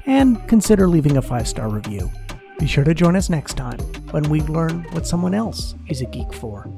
and 0.07 0.47
consider 0.49 0.89
leaving 0.89 1.19
a 1.19 1.23
five-star 1.23 1.69
review. 1.69 2.11
Be 2.59 2.67
sure 2.67 2.85
to 2.85 2.95
join 2.95 3.17
us 3.17 3.31
next 3.31 3.55
time. 3.55 3.79
when 4.11 4.29
we 4.29 4.41
learn 4.43 4.83
what 4.91 5.07
someone 5.07 5.35
else 5.35 5.77
is 5.87 6.01
a 6.01 6.07
geek 6.07 6.33
for. 6.33 6.69